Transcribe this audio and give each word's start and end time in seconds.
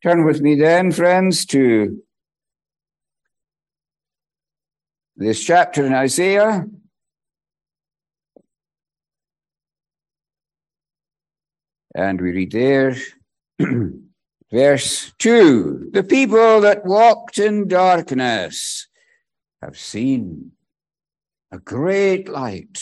Turn 0.00 0.24
with 0.24 0.40
me 0.40 0.54
then, 0.54 0.92
friends, 0.92 1.44
to 1.46 2.00
this 5.16 5.42
chapter 5.42 5.84
in 5.84 5.92
Isaiah. 5.92 6.66
And 11.96 12.20
we 12.20 12.30
read 12.30 12.52
there, 12.52 12.96
verse 14.52 15.12
2 15.18 15.90
The 15.92 16.04
people 16.04 16.60
that 16.60 16.84
walked 16.84 17.40
in 17.40 17.66
darkness 17.66 18.86
have 19.60 19.76
seen 19.76 20.52
a 21.50 21.58
great 21.58 22.28
light. 22.28 22.80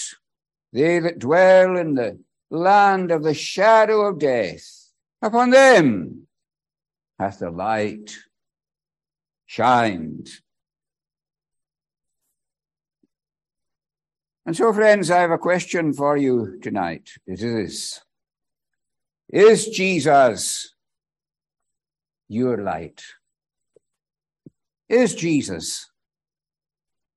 They 0.74 0.98
that 0.98 1.18
dwell 1.18 1.78
in 1.78 1.94
the 1.94 2.18
land 2.50 3.10
of 3.10 3.22
the 3.22 3.32
shadow 3.32 4.02
of 4.02 4.18
death, 4.18 4.90
upon 5.22 5.48
them 5.48 6.25
hath 7.18 7.38
the 7.38 7.50
light 7.50 8.16
shined. 9.46 10.28
And 14.44 14.56
so, 14.56 14.72
friends, 14.72 15.10
I 15.10 15.20
have 15.20 15.32
a 15.32 15.38
question 15.38 15.92
for 15.92 16.16
you 16.16 16.58
tonight. 16.62 17.10
It 17.26 17.42
is 17.42 18.00
Is 19.28 19.68
Jesus 19.68 20.72
your 22.28 22.58
light? 22.58 23.02
Is 24.88 25.14
Jesus 25.14 25.90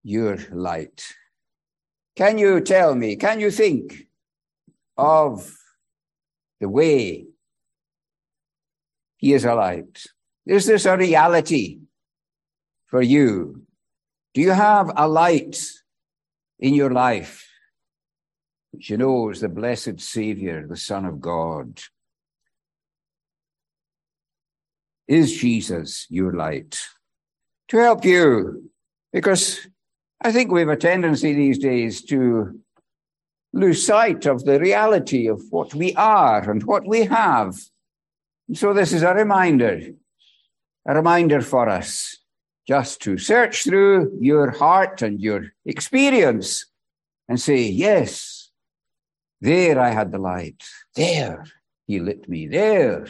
your 0.03 0.37
light? 0.51 1.03
Can 2.15 2.37
you 2.37 2.61
tell 2.61 2.95
me, 2.95 3.15
can 3.15 3.39
you 3.39 3.51
think 3.51 4.07
of 4.97 5.55
the 6.59 6.67
way 6.67 7.27
he 9.19 9.33
is 9.33 9.43
a 9.43 9.53
light. 9.53 10.05
Is 10.45 10.65
this 10.65 10.85
a 10.85 10.97
reality 10.97 11.79
for 12.87 13.01
you? 13.01 13.63
Do 14.33 14.39
you 14.39 14.51
have 14.51 14.89
a 14.95 15.07
light 15.07 15.61
in 16.57 16.73
your 16.73 16.91
life, 16.91 17.45
which 18.71 18.89
you 18.89 18.97
know 18.97 19.29
is 19.29 19.41
the 19.41 19.49
blessed 19.49 19.99
Savior, 19.99 20.65
the 20.65 20.77
Son 20.77 21.05
of 21.05 21.19
God? 21.19 21.81
Is 25.07 25.35
Jesus 25.35 26.07
your 26.09 26.33
light? 26.33 26.79
To 27.69 27.77
help 27.77 28.05
you, 28.05 28.71
because 29.11 29.67
I 30.21 30.31
think 30.31 30.49
we 30.49 30.61
have 30.61 30.69
a 30.69 30.77
tendency 30.77 31.33
these 31.33 31.59
days 31.59 32.03
to 32.05 32.57
lose 33.51 33.85
sight 33.85 34.25
of 34.25 34.45
the 34.45 34.59
reality 34.61 35.27
of 35.27 35.41
what 35.49 35.75
we 35.75 35.93
are 35.95 36.49
and 36.49 36.63
what 36.63 36.87
we 36.87 37.03
have 37.03 37.55
so 38.53 38.73
this 38.73 38.93
is 38.93 39.03
a 39.03 39.13
reminder, 39.13 39.79
a 40.87 40.95
reminder 40.95 41.41
for 41.41 41.69
us 41.69 42.17
just 42.67 43.01
to 43.01 43.17
search 43.17 43.63
through 43.63 44.17
your 44.19 44.51
heart 44.51 45.01
and 45.01 45.19
your 45.19 45.51
experience 45.65 46.65
and 47.27 47.39
say, 47.39 47.61
yes, 47.61 48.51
there 49.41 49.79
I 49.79 49.89
had 49.89 50.11
the 50.11 50.17
light. 50.17 50.63
There 50.95 51.45
he 51.87 51.99
lit 51.99 52.27
me. 52.29 52.47
There 52.47 53.07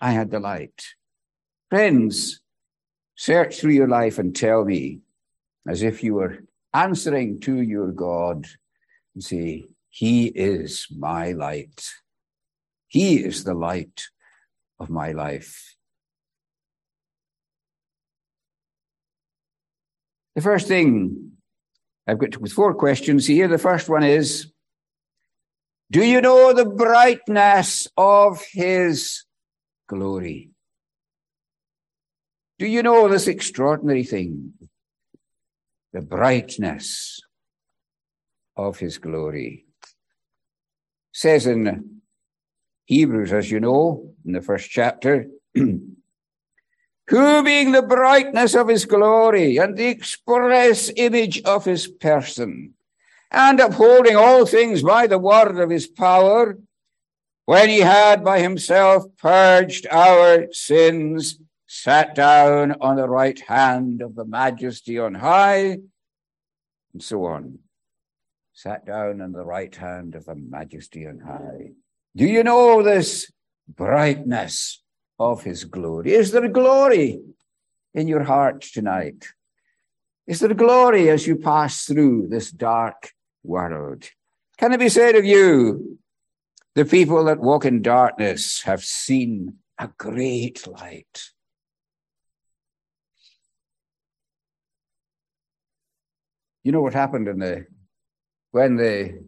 I 0.00 0.12
had 0.12 0.30
the 0.30 0.40
light. 0.40 0.82
Friends, 1.70 2.40
search 3.16 3.60
through 3.60 3.72
your 3.72 3.88
life 3.88 4.18
and 4.18 4.34
tell 4.34 4.64
me 4.64 5.00
as 5.66 5.82
if 5.82 6.02
you 6.02 6.14
were 6.14 6.40
answering 6.74 7.40
to 7.40 7.62
your 7.62 7.92
God 7.92 8.46
and 9.14 9.24
say, 9.24 9.68
He 9.90 10.26
is 10.26 10.86
my 10.90 11.32
light. 11.32 11.90
He 12.86 13.16
is 13.16 13.44
the 13.44 13.54
light 13.54 14.08
of 14.80 14.90
my 14.90 15.12
life. 15.12 15.76
The 20.34 20.42
first 20.42 20.68
thing 20.68 21.32
I've 22.06 22.18
got 22.18 22.38
with 22.38 22.52
four 22.52 22.74
questions 22.74 23.26
here. 23.26 23.48
The 23.48 23.58
first 23.58 23.88
one 23.88 24.04
is 24.04 24.52
Do 25.90 26.04
you 26.04 26.20
know 26.20 26.52
the 26.52 26.64
brightness 26.64 27.88
of 27.96 28.42
his 28.52 29.24
glory? 29.88 30.50
Do 32.58 32.66
you 32.66 32.82
know 32.82 33.08
this 33.08 33.26
extraordinary 33.26 34.04
thing? 34.04 34.54
The 35.92 36.02
brightness 36.02 37.20
of 38.56 38.78
his 38.78 38.98
glory. 38.98 39.66
Says 41.12 41.46
in 41.46 41.97
Hebrews, 42.88 43.34
as 43.34 43.50
you 43.50 43.60
know, 43.60 44.14
in 44.24 44.32
the 44.32 44.40
first 44.40 44.70
chapter, 44.70 45.26
who 45.54 45.82
being 47.44 47.72
the 47.72 47.82
brightness 47.82 48.54
of 48.54 48.68
his 48.68 48.86
glory 48.86 49.58
and 49.58 49.76
the 49.76 49.88
express 49.88 50.90
image 50.96 51.42
of 51.42 51.66
his 51.66 51.86
person, 51.86 52.72
and 53.30 53.60
upholding 53.60 54.16
all 54.16 54.46
things 54.46 54.82
by 54.82 55.06
the 55.06 55.18
word 55.18 55.60
of 55.60 55.68
his 55.68 55.86
power, 55.86 56.58
when 57.44 57.68
he 57.68 57.80
had 57.80 58.24
by 58.24 58.40
himself 58.40 59.04
purged 59.18 59.86
our 59.90 60.50
sins, 60.52 61.38
sat 61.66 62.14
down 62.14 62.74
on 62.80 62.96
the 62.96 63.08
right 63.08 63.38
hand 63.40 64.00
of 64.00 64.14
the 64.14 64.24
majesty 64.24 64.98
on 64.98 65.14
high, 65.14 65.76
and 66.94 67.02
so 67.02 67.26
on. 67.26 67.58
Sat 68.54 68.86
down 68.86 69.20
on 69.20 69.32
the 69.32 69.44
right 69.44 69.76
hand 69.76 70.14
of 70.14 70.24
the 70.24 70.34
majesty 70.34 71.06
on 71.06 71.20
high. 71.20 71.72
Do 72.16 72.26
you 72.26 72.42
know 72.42 72.82
this 72.82 73.30
brightness 73.68 74.82
of 75.18 75.42
his 75.44 75.64
glory? 75.64 76.12
Is 76.12 76.32
there 76.32 76.48
glory 76.48 77.20
in 77.94 78.08
your 78.08 78.24
heart 78.24 78.62
tonight? 78.62 79.26
Is 80.26 80.40
there 80.40 80.54
glory 80.54 81.08
as 81.10 81.26
you 81.26 81.36
pass 81.36 81.84
through 81.86 82.28
this 82.28 82.50
dark 82.50 83.12
world? 83.42 84.10
Can 84.58 84.72
it 84.72 84.80
be 84.80 84.88
said 84.88 85.14
of 85.14 85.24
you, 85.24 85.98
the 86.74 86.84
people 86.84 87.24
that 87.24 87.40
walk 87.40 87.64
in 87.64 87.82
darkness 87.82 88.62
have 88.62 88.84
seen 88.84 89.58
a 89.78 89.88
great 89.96 90.66
light? 90.66 91.30
You 96.64 96.72
know 96.72 96.82
what 96.82 96.92
happened 96.92 97.28
in 97.28 97.38
the 97.38 97.66
when 98.50 98.76
the 98.76 99.24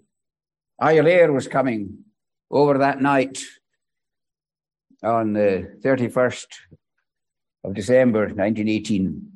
Iolaire 0.81 1.33
was 1.33 1.49
coming 1.49 2.05
over 2.51 2.79
that 2.79 3.01
night 3.01 3.43
on 5.03 5.33
the 5.33 5.79
31st 5.83 6.47
of 7.65 7.75
December 7.75 8.21
1918. 8.23 9.31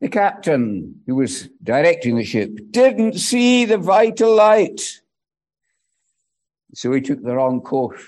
The 0.00 0.08
captain 0.08 1.00
who 1.06 1.16
was 1.16 1.48
directing 1.62 2.16
the 2.16 2.24
ship 2.24 2.50
didn't 2.70 3.14
see 3.14 3.64
the 3.64 3.78
vital 3.78 4.34
light. 4.34 5.00
So 6.74 6.92
he 6.92 7.00
took 7.00 7.22
the 7.22 7.34
wrong 7.34 7.62
course, 7.62 8.02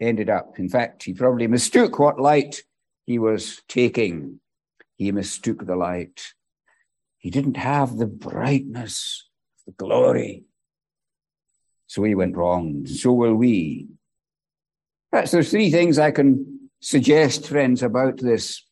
ended 0.00 0.30
up. 0.30 0.58
In 0.58 0.68
fact, 0.68 1.02
he 1.02 1.14
probably 1.14 1.48
mistook 1.48 1.98
what 1.98 2.20
light 2.20 2.62
he 3.06 3.18
was 3.18 3.62
taking. 3.66 4.40
He 4.96 5.10
mistook 5.10 5.66
the 5.66 5.74
light. 5.74 6.34
He 7.18 7.30
didn't 7.30 7.56
have 7.56 7.96
the 7.96 8.06
brightness, 8.06 9.28
the 9.66 9.72
glory 9.72 10.44
so 11.92 12.02
he 12.04 12.14
went 12.14 12.38
wrong. 12.38 12.86
So 12.86 13.12
will 13.12 13.34
we. 13.34 13.86
Perhaps 15.10 15.32
there's 15.32 15.50
three 15.50 15.70
things 15.70 15.98
I 15.98 16.10
can 16.10 16.70
suggest, 16.80 17.46
friends, 17.46 17.82
about 17.82 18.16
this. 18.16 18.64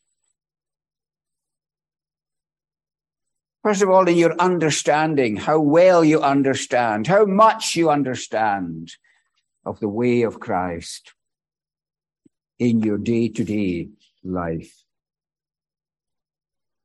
First 3.62 3.82
of 3.82 3.90
all, 3.90 4.08
in 4.08 4.16
your 4.16 4.34
understanding, 4.40 5.36
how 5.36 5.60
well 5.60 6.02
you 6.02 6.22
understand, 6.22 7.08
how 7.08 7.26
much 7.26 7.76
you 7.76 7.90
understand 7.90 8.92
of 9.66 9.80
the 9.80 9.88
way 9.90 10.22
of 10.22 10.40
Christ 10.40 11.12
in 12.58 12.80
your 12.80 12.96
day 12.96 13.28
to 13.28 13.44
day 13.44 13.90
life. 14.24 14.82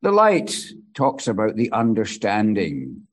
The 0.01 0.11
light 0.11 0.53
talks 0.93 1.29
about 1.29 1.55
the 1.55 1.71
understanding. 1.71 3.07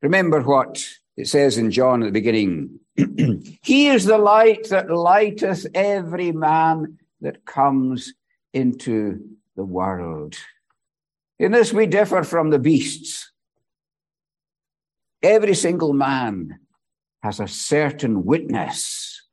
Remember 0.00 0.42
what 0.42 0.88
it 1.18 1.26
says 1.26 1.58
in 1.58 1.72
John 1.72 2.04
at 2.04 2.06
the 2.06 2.12
beginning, 2.12 2.78
He 3.62 3.88
is 3.88 4.04
the 4.04 4.18
light 4.18 4.68
that 4.68 4.88
lighteth 4.88 5.66
every 5.74 6.30
man 6.30 6.98
that 7.20 7.44
comes 7.44 8.14
into 8.52 9.20
the 9.56 9.64
world. 9.64 10.36
In 11.40 11.50
this, 11.50 11.72
we 11.72 11.86
differ 11.86 12.22
from 12.22 12.50
the 12.50 12.60
beasts. 12.60 13.32
Every 15.20 15.54
single 15.54 15.92
man 15.92 16.60
has 17.24 17.40
a 17.40 17.48
certain 17.48 18.24
witness 18.24 19.26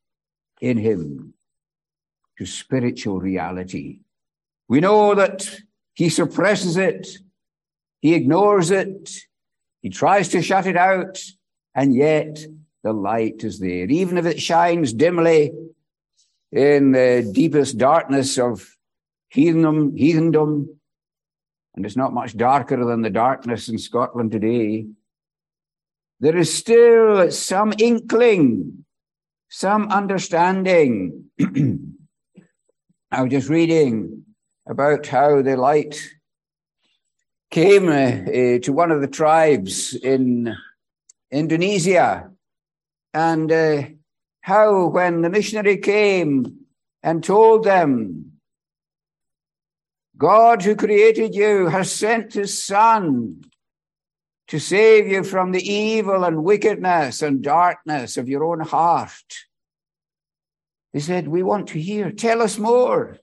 in 0.59 0.79
him 0.79 1.35
to 2.39 2.47
spiritual 2.47 3.19
reality. 3.19 3.99
We 4.67 4.79
know 4.79 5.13
that 5.13 5.47
he 5.93 6.09
suppresses 6.09 6.77
it, 6.77 7.07
he 8.01 8.15
ignores 8.15 8.71
it, 8.71 9.11
he 9.83 9.91
tries 9.91 10.29
to 10.29 10.41
shut 10.41 10.65
it 10.65 10.75
out, 10.75 11.19
and 11.75 11.93
yet 11.93 12.39
the 12.83 12.93
light 12.93 13.43
is 13.43 13.59
there. 13.59 13.85
Even 13.85 14.17
if 14.17 14.25
it 14.25 14.41
shines 14.41 14.93
dimly, 14.93 15.51
in 16.51 16.93
the 16.93 17.29
deepest 17.33 17.77
darkness 17.77 18.37
of 18.37 18.75
heathendom, 19.35 19.91
heathendom, 19.99 20.67
and 21.75 21.85
it's 21.85 21.97
not 21.97 22.13
much 22.13 22.37
darker 22.37 22.83
than 22.85 23.01
the 23.01 23.09
darkness 23.09 23.67
in 23.67 23.77
Scotland 23.77 24.31
today, 24.31 24.85
there 26.21 26.37
is 26.37 26.53
still 26.53 27.29
some 27.29 27.73
inkling, 27.77 28.85
some 29.49 29.91
understanding. 29.91 31.25
I 33.11 33.21
was 33.21 33.31
just 33.31 33.49
reading 33.49 34.23
about 34.65 35.05
how 35.07 35.41
the 35.41 35.57
light 35.57 35.99
came 37.51 37.89
uh, 37.89 37.91
uh, 37.91 38.59
to 38.59 38.71
one 38.71 38.91
of 38.91 39.01
the 39.01 39.07
tribes 39.07 39.93
in 39.93 40.55
Indonesia 41.31 42.31
and 43.13 43.51
uh, 43.51 43.83
how 44.41 44.87
when 44.87 45.21
the 45.21 45.29
missionary 45.29 45.77
came 45.77 46.65
and 47.01 47.23
told 47.23 47.63
them, 47.63 48.33
God 50.17 50.61
who 50.61 50.75
created 50.75 51.35
you 51.35 51.67
has 51.67 51.91
sent 51.91 52.33
his 52.33 52.63
son 52.63 53.43
to 54.47 54.59
save 54.59 55.07
you 55.07 55.23
from 55.23 55.51
the 55.51 55.61
evil 55.61 56.23
and 56.23 56.43
wickedness 56.43 57.21
and 57.21 57.41
darkness 57.41 58.17
of 58.17 58.29
your 58.29 58.43
own 58.43 58.59
heart. 58.59 59.11
They 60.93 60.99
said, 60.99 61.27
We 61.27 61.43
want 61.43 61.67
to 61.69 61.79
hear. 61.79 62.11
Tell 62.11 62.41
us 62.41 62.57
more. 62.57 63.17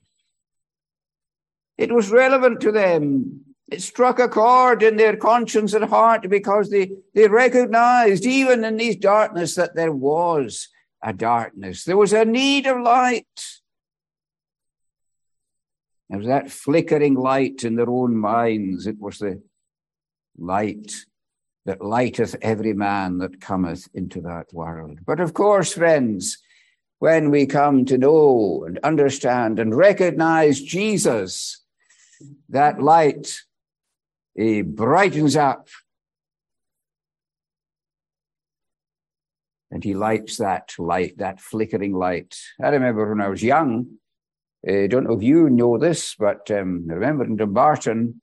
It 1.78 1.92
was 1.92 2.10
relevant 2.10 2.60
to 2.60 2.72
them. 2.72 3.51
It 3.72 3.80
struck 3.80 4.18
a 4.18 4.28
chord 4.28 4.82
in 4.82 4.98
their 4.98 5.16
conscience 5.16 5.72
and 5.72 5.86
heart 5.86 6.28
because 6.28 6.68
they, 6.68 6.90
they 7.14 7.26
recognized, 7.26 8.26
even 8.26 8.64
in 8.64 8.76
these 8.76 8.96
darkness, 8.96 9.54
that 9.54 9.74
there 9.74 9.92
was 9.92 10.68
a 11.02 11.14
darkness. 11.14 11.84
There 11.84 11.96
was 11.96 12.12
a 12.12 12.26
need 12.26 12.66
of 12.66 12.82
light. 12.82 13.24
There 16.10 16.18
was 16.18 16.26
that 16.26 16.50
flickering 16.50 17.14
light 17.14 17.64
in 17.64 17.76
their 17.76 17.88
own 17.88 18.14
minds. 18.14 18.86
It 18.86 19.00
was 19.00 19.20
the 19.20 19.42
light 20.36 20.92
that 21.64 21.82
lighteth 21.82 22.36
every 22.42 22.74
man 22.74 23.18
that 23.18 23.40
cometh 23.40 23.88
into 23.94 24.20
that 24.20 24.52
world. 24.52 24.98
But 25.06 25.18
of 25.18 25.32
course, 25.32 25.72
friends, 25.72 26.36
when 26.98 27.30
we 27.30 27.46
come 27.46 27.86
to 27.86 27.96
know 27.96 28.64
and 28.66 28.78
understand 28.80 29.58
and 29.58 29.74
recognize 29.74 30.60
Jesus, 30.60 31.62
that 32.50 32.82
light 32.82 33.34
he 34.34 34.62
brightens 34.62 35.36
up 35.36 35.68
and 39.70 39.82
he 39.82 39.94
lights 39.94 40.36
that 40.38 40.72
light, 40.78 41.18
that 41.18 41.40
flickering 41.40 41.94
light. 41.94 42.36
I 42.62 42.68
remember 42.68 43.08
when 43.08 43.20
I 43.20 43.28
was 43.28 43.42
young, 43.42 43.98
I 44.66 44.86
don't 44.86 45.04
know 45.04 45.16
if 45.16 45.22
you 45.22 45.50
know 45.50 45.78
this, 45.78 46.14
but 46.14 46.50
um, 46.50 46.86
I 46.90 46.94
remember 46.94 47.24
in 47.24 47.36
Dumbarton, 47.36 48.20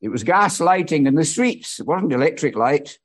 it 0.00 0.08
was 0.08 0.24
gas 0.24 0.60
lighting 0.60 1.06
in 1.06 1.14
the 1.14 1.24
streets. 1.24 1.78
It 1.78 1.86
wasn't 1.86 2.12
electric 2.12 2.56
light. 2.56 2.98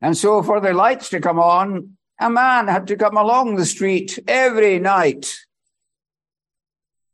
And 0.00 0.16
so 0.16 0.42
for 0.42 0.60
the 0.60 0.74
lights 0.74 1.08
to 1.10 1.20
come 1.20 1.38
on, 1.38 1.96
a 2.20 2.28
man 2.28 2.68
had 2.68 2.86
to 2.88 2.96
come 2.96 3.16
along 3.16 3.56
the 3.56 3.66
street 3.66 4.18
every 4.28 4.78
night. 4.78 5.34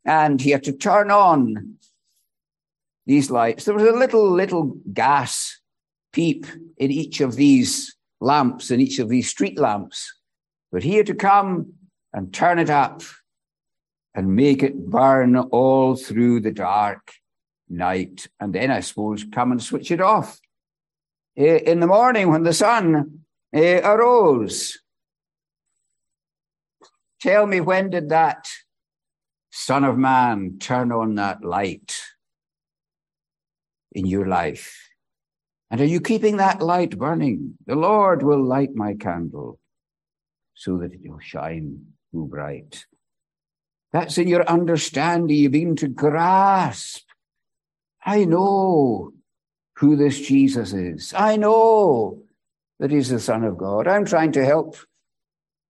And 0.05 0.41
he 0.41 0.51
had 0.51 0.65
to 0.65 0.73
turn 0.73 1.11
on 1.11 1.77
these 3.07 3.31
lights. 3.31 3.65
There 3.65 3.75
was 3.75 3.85
a 3.87 3.93
little, 3.93 4.31
little 4.31 4.77
gas 4.93 5.61
peep 6.13 6.47
in 6.79 6.91
each 6.91 7.21
of 7.21 7.37
these 7.37 7.97
lamps, 8.21 8.71
in 8.71 8.81
each 8.81 8.99
of 8.99 9.09
these 9.09 9.29
street 9.29 9.59
lamps. 9.59 10.13
But 10.73 10.83
he 10.83 10.97
had 10.97 11.07
to 11.07 11.15
come 11.15 11.75
and 12.13 12.33
turn 12.33 12.59
it 12.59 12.71
up 12.71 13.03
and 14.15 14.37
make 14.37 14.63
it 14.63 14.89
burn 14.89 15.37
all 15.37 15.97
through 15.97 16.41
the 16.41 16.53
dark 16.53 17.13
night. 17.69 18.29
And 18.41 18.55
then 18.55 18.71
I 18.71 18.81
suppose 18.81 19.25
come 19.25 19.53
and 19.53 19.63
switch 19.63 19.91
it 19.91 20.01
off 20.01 20.41
eh, 21.37 21.59
in 21.59 21.81
the 21.81 21.87
morning 21.87 22.31
when 22.31 22.45
the 22.45 22.53
sun 22.53 23.21
eh, 23.53 23.81
arose. 23.85 24.79
Tell 27.21 27.47
me 27.47 27.61
when 27.61 27.91
did 27.91 28.11
that 28.11 28.49
Son 29.51 29.85
of 29.85 29.97
Man 29.97 30.59
turn 30.61 30.93
on 30.93 31.15
that 31.15 31.43
light? 31.43 31.95
In 33.95 34.07
your 34.07 34.27
life? 34.27 34.91
And 35.71 35.81
are 35.81 35.87
you 35.87 36.01
keeping 36.01 36.37
that 36.37 36.61
light 36.61 36.99
burning? 36.99 37.55
The 37.67 37.75
Lord 37.75 38.23
will 38.23 38.43
light 38.43 38.75
my 38.75 38.95
candle 38.95 39.59
so 40.55 40.79
that 40.79 40.93
it 40.93 41.01
will 41.05 41.21
shine 41.21 41.81
too 42.13 42.27
bright. 42.27 42.87
That's 43.93 44.19
in 44.19 44.29
your 44.29 44.49
understanding. 44.49 45.37
You 45.37 45.51
begin 45.51 45.77
to 45.77 45.89
grasp. 45.89 47.05
I 48.05 48.25
know 48.25 49.13
who 49.77 49.97
this 49.97 50.21
Jesus 50.21 50.73
is. 50.73 51.13
I 51.17 51.37
know 51.37 52.23
that 52.79 52.91
he's 52.91 53.09
the 53.09 53.21
Son 53.21 53.45
of 53.45 53.57
God. 53.57 53.89
I'm 53.89 54.05
trying 54.05 54.33
to 54.33 54.45
help 54.45 54.77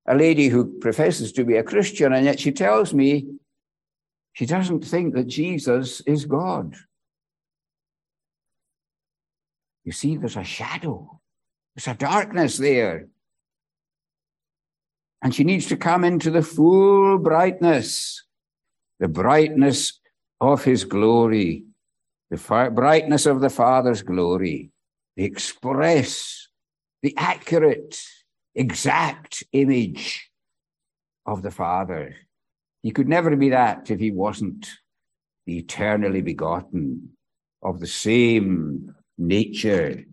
a 0.07 0.15
lady 0.15 0.49
who 0.49 0.79
professes 0.81 1.33
to 1.33 1.45
be 1.45 1.57
a 1.57 1.63
Christian, 1.63 2.13
and 2.13 2.25
yet 2.25 2.41
she 2.41 2.53
tells 2.53 2.93
me 2.93 3.27
she 4.33 4.47
doesn't 4.47 4.85
think 4.85 5.15
that 5.15 5.27
Jesus 5.27 6.01
is 6.03 6.27
God. 6.27 6.75
You 9.85 9.93
see, 9.93 10.17
there's 10.17 10.37
a 10.37 10.45
shadow, 10.45 11.21
there's 11.75 11.89
a 11.89 11.99
darkness 11.99 12.57
there. 12.59 13.09
And 15.23 15.35
she 15.35 15.45
needs 15.45 15.67
to 15.67 15.77
come 15.77 16.05
into 16.05 16.31
the 16.31 16.43
full 16.43 17.19
brightness, 17.19 18.25
the 19.01 19.09
brightness 19.09 20.01
of 20.41 20.65
his 20.65 20.85
glory, 20.85 21.65
the 22.31 22.71
brightness 22.75 23.27
of 23.27 23.41
the 23.41 23.51
Father's 23.51 24.03
glory, 24.03 24.71
the 25.17 25.25
express, 25.25 26.49
the 27.03 27.15
accurate, 27.17 27.99
exact 28.55 29.45
image 29.53 30.31
of 31.27 31.43
the 31.43 31.51
Father. 31.51 32.15
He 32.83 32.91
could 32.91 33.09
never 33.09 33.35
be 33.37 33.51
that 33.51 33.91
if 33.91 34.01
he 34.01 34.11
wasn't 34.11 34.69
the 35.47 35.59
eternally 35.59 36.21
begotten 36.21 37.11
of 37.63 37.81
the 37.81 37.87
same 37.87 38.94
nature 39.19 40.05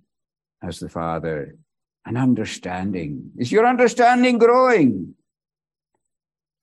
as 0.62 0.80
the 0.80 0.90
Father, 0.90 1.56
an 2.06 2.18
understanding. 2.18 3.32
Is 3.38 3.52
your 3.52 3.66
understanding 3.66 4.38
growing? 4.38 5.16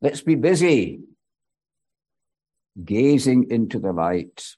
Let's 0.01 0.21
be 0.21 0.37
busy 0.37 1.01
gazing 2.85 3.51
into 3.51 3.79
the 3.79 3.93
light. 3.93 4.55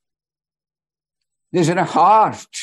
There's 1.53 1.69
a 1.69 1.85
heart. 1.85 2.57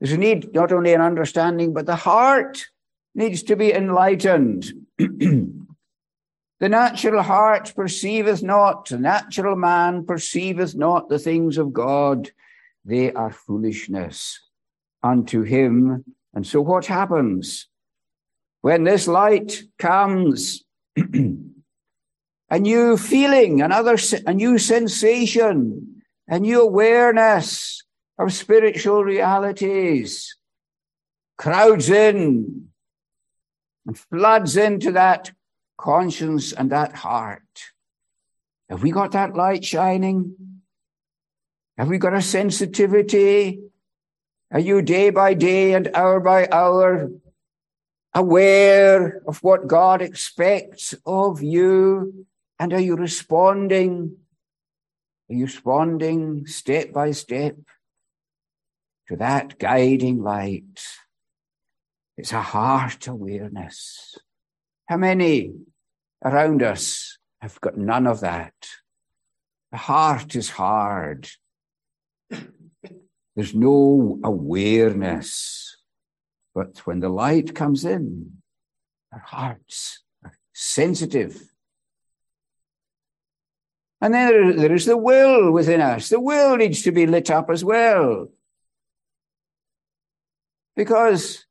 There's 0.00 0.12
a 0.12 0.18
need 0.18 0.52
not 0.52 0.72
only 0.72 0.92
an 0.92 1.00
understanding, 1.00 1.72
but 1.72 1.86
the 1.86 1.96
heart 1.96 2.66
needs 3.14 3.42
to 3.44 3.56
be 3.56 3.72
enlightened. 3.72 4.66
the 4.98 5.48
natural 6.60 7.22
heart 7.22 7.72
perceiveth 7.74 8.42
not, 8.42 8.88
the 8.88 8.98
natural 8.98 9.56
man 9.56 10.04
perceiveth 10.04 10.74
not 10.74 11.08
the 11.08 11.18
things 11.18 11.56
of 11.56 11.72
God 11.72 12.30
they 12.84 13.12
are 13.12 13.30
foolishness 13.30 14.40
unto 15.02 15.42
him. 15.42 16.04
And 16.34 16.46
so 16.46 16.60
what 16.60 16.86
happens? 16.86 17.68
When 18.60 18.84
this 18.84 19.06
light 19.06 19.62
comes, 19.78 20.64
a 20.96 22.58
new 22.58 22.96
feeling, 22.96 23.62
another, 23.62 23.96
a 24.26 24.34
new 24.34 24.58
sensation, 24.58 26.02
a 26.28 26.38
new 26.38 26.62
awareness 26.62 27.82
of 28.18 28.32
spiritual 28.32 29.04
realities 29.04 30.36
crowds 31.36 31.90
in 31.90 32.68
and 33.86 33.98
floods 33.98 34.56
into 34.56 34.92
that 34.92 35.32
conscience 35.76 36.52
and 36.52 36.70
that 36.70 36.94
heart. 36.94 37.42
Have 38.70 38.82
we 38.82 38.90
got 38.90 39.12
that 39.12 39.34
light 39.34 39.64
shining? 39.64 40.53
Have 41.76 41.88
we 41.88 41.98
got 41.98 42.14
a 42.14 42.22
sensitivity? 42.22 43.60
Are 44.52 44.60
you 44.60 44.80
day 44.82 45.10
by 45.10 45.34
day 45.34 45.74
and 45.74 45.90
hour 45.94 46.20
by 46.20 46.46
hour 46.52 47.10
aware 48.14 49.20
of 49.26 49.42
what 49.42 49.66
God 49.66 50.00
expects 50.00 50.94
of 51.04 51.42
you? 51.42 52.26
And 52.60 52.72
are 52.72 52.80
you 52.80 52.94
responding? 52.94 54.16
Are 55.28 55.34
you 55.34 55.46
responding 55.46 56.46
step 56.46 56.92
by 56.92 57.10
step 57.10 57.56
to 59.08 59.16
that 59.16 59.58
guiding 59.58 60.22
light? 60.22 60.86
It's 62.16 62.32
a 62.32 62.40
heart 62.40 63.08
awareness. 63.08 64.16
How 64.86 64.98
many 64.98 65.54
around 66.24 66.62
us 66.62 67.18
have 67.40 67.60
got 67.60 67.76
none 67.76 68.06
of 68.06 68.20
that? 68.20 68.54
The 69.72 69.78
heart 69.78 70.36
is 70.36 70.50
hard. 70.50 71.28
There's 73.34 73.54
no 73.54 74.18
awareness. 74.22 75.76
But 76.54 76.78
when 76.86 77.00
the 77.00 77.08
light 77.08 77.54
comes 77.54 77.84
in, 77.84 78.38
our 79.12 79.18
hearts 79.18 80.02
are 80.24 80.34
sensitive 80.52 81.42
And 84.04 84.12
then 84.12 84.56
there 84.56 84.74
is 84.74 84.84
the 84.84 84.98
will 84.98 85.50
within 85.50 85.80
us. 85.80 86.10
The 86.10 86.20
will 86.20 86.58
needs 86.58 86.82
to 86.82 86.92
be 86.92 87.06
lit 87.06 87.30
up 87.30 87.48
as 87.48 87.64
well. 87.64 88.28
Because 90.76 91.46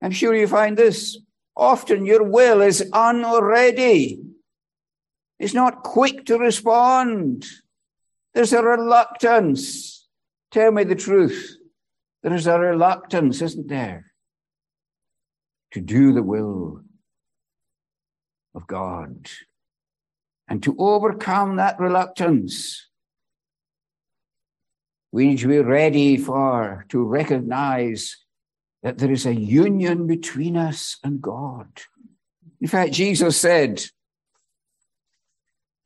I'm 0.00 0.10
sure 0.10 0.34
you 0.34 0.46
find 0.46 0.74
this 0.74 1.18
often 1.54 2.06
your 2.06 2.22
will 2.22 2.62
is 2.62 2.88
unready. 2.94 4.22
It's 5.38 5.52
not 5.52 5.82
quick 5.82 6.24
to 6.26 6.38
respond. 6.38 7.44
There's 8.32 8.54
a 8.54 8.62
reluctance. 8.62 9.99
Tell 10.50 10.72
me 10.72 10.84
the 10.84 10.96
truth. 10.96 11.56
There 12.22 12.34
is 12.34 12.46
a 12.46 12.58
reluctance, 12.58 13.40
isn't 13.40 13.68
there, 13.68 14.12
to 15.72 15.80
do 15.80 16.12
the 16.12 16.22
will 16.22 16.82
of 18.54 18.66
God. 18.66 19.28
And 20.48 20.62
to 20.64 20.74
overcome 20.78 21.56
that 21.56 21.78
reluctance, 21.78 22.88
we 25.12 25.28
need 25.28 25.38
to 25.38 25.48
be 25.48 25.60
ready 25.60 26.16
for, 26.16 26.84
to 26.88 27.02
recognize 27.02 28.16
that 28.82 28.98
there 28.98 29.12
is 29.12 29.26
a 29.26 29.34
union 29.34 30.06
between 30.06 30.56
us 30.56 30.98
and 31.04 31.22
God. 31.22 31.68
In 32.60 32.66
fact, 32.66 32.92
Jesus 32.92 33.36
said, 33.36 33.82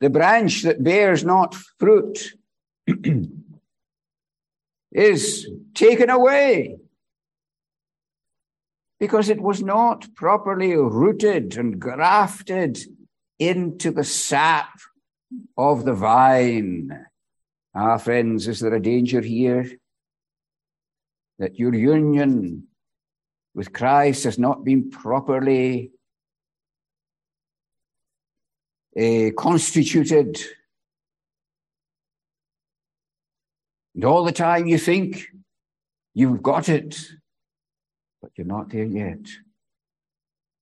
the 0.00 0.10
branch 0.10 0.62
that 0.62 0.82
bears 0.82 1.24
not 1.24 1.54
fruit 1.78 2.34
is 4.94 5.50
taken 5.74 6.08
away 6.08 6.76
because 9.00 9.28
it 9.28 9.40
was 9.40 9.62
not 9.62 10.06
properly 10.14 10.74
rooted 10.76 11.56
and 11.58 11.80
grafted 11.80 12.78
into 13.38 13.90
the 13.90 14.04
sap 14.04 14.70
of 15.58 15.84
the 15.84 15.92
vine. 15.92 17.06
Ah, 17.74 17.98
friends, 17.98 18.46
is 18.46 18.60
there 18.60 18.74
a 18.74 18.80
danger 18.80 19.20
here 19.20 19.68
that 21.40 21.58
your 21.58 21.74
union 21.74 22.68
with 23.52 23.72
Christ 23.72 24.24
has 24.24 24.38
not 24.38 24.64
been 24.64 24.90
properly 24.90 25.90
uh, 28.96 29.30
constituted? 29.36 30.40
And 33.94 34.04
all 34.04 34.24
the 34.24 34.32
time 34.32 34.66
you 34.66 34.78
think 34.78 35.28
you've 36.14 36.42
got 36.42 36.68
it, 36.68 36.98
but 38.20 38.32
you're 38.36 38.46
not 38.46 38.70
there 38.70 38.84
yet. 38.84 39.26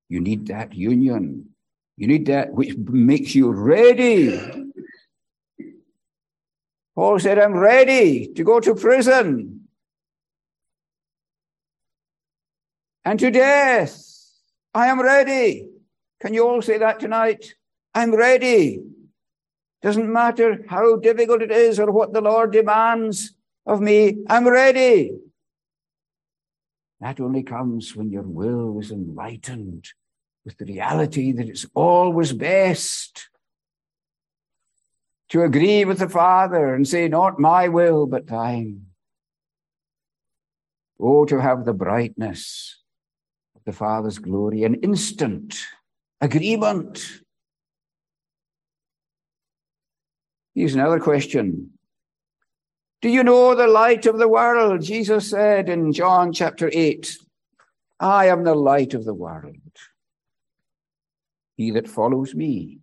You 0.09 0.21
need 0.21 0.49
that 0.49 0.75
union 0.75 1.53
you 1.97 2.07
need 2.07 2.27
that 2.27 2.53
which 2.53 2.77
makes 2.77 3.35
you 3.35 3.53
ready. 3.53 4.41
Paul 6.95 7.19
said, 7.19 7.39
I'm 7.39 7.55
ready 7.55 8.33
to 8.35 8.45
go 8.45 8.61
to 8.61 8.75
prison 8.75 9.69
and 13.05 13.19
to 13.19 13.31
death. 13.31 14.03
I 14.75 14.89
am 14.89 15.01
ready. 15.01 15.69
Can 16.21 16.35
you 16.35 16.47
all 16.47 16.62
say 16.62 16.79
that 16.79 17.01
tonight? 17.01 17.55
I'm 17.95 18.15
ready. 18.15 18.81
Doesn't 19.83 20.12
matter 20.12 20.65
how 20.69 20.97
difficult 20.97 21.43
it 21.43 21.51
is 21.51 21.81
or 21.81 21.91
what 21.91 22.12
the 22.12 22.21
Lord 22.21 22.53
demands 22.53 23.35
of 23.67 23.81
me. 23.81 24.19
I'm 24.29 24.47
ready. 24.47 25.12
That 27.01 27.19
only 27.19 27.43
comes 27.43 27.97
when 27.97 28.11
your 28.11 28.23
will 28.23 28.79
is 28.79 28.93
enlightened 28.93 29.89
with 30.45 30.57
the 30.59 30.67
reality 30.67 31.33
that 31.33 31.49
it's 31.49 31.67
always 31.75 32.33
best 32.33 33.29
to 35.31 35.43
agree 35.43 35.85
with 35.85 35.99
the 35.99 36.09
Father 36.09 36.75
and 36.75 36.87
say, 36.87 37.09
Not 37.09 37.41
my 37.41 37.67
will, 37.67 38.07
but 38.07 38.29
thine. 38.29 38.83
Oh, 41.01 41.25
to 41.25 41.41
have 41.41 41.65
the 41.65 41.73
brightness 41.73 42.79
of 43.57 43.62
the 43.65 43.73
Father's 43.73 44.19
glory, 44.19 44.62
an 44.62 44.75
instant 44.75 45.57
agreement. 46.21 47.22
Here's 50.54 50.75
another 50.75 51.00
question. 51.00 51.71
Do 53.00 53.09
you 53.09 53.25
know 53.25 53.54
the 53.54 53.66
light 53.66 54.06
of 54.06 54.18
the 54.18 54.28
world? 54.28 54.82
Jesus 54.82 55.30
said 55.30 55.68
in 55.68 55.92
John 55.92 56.32
chapter 56.32 56.71
8, 56.73 57.16
I 57.99 58.26
am 58.26 58.44
the 58.44 58.54
light 58.54 58.94
of 58.94 59.04
the 59.04 59.14
world. 59.14 59.56
He 61.56 61.71
that 61.73 61.88
follows 61.88 62.35
me 62.35 62.78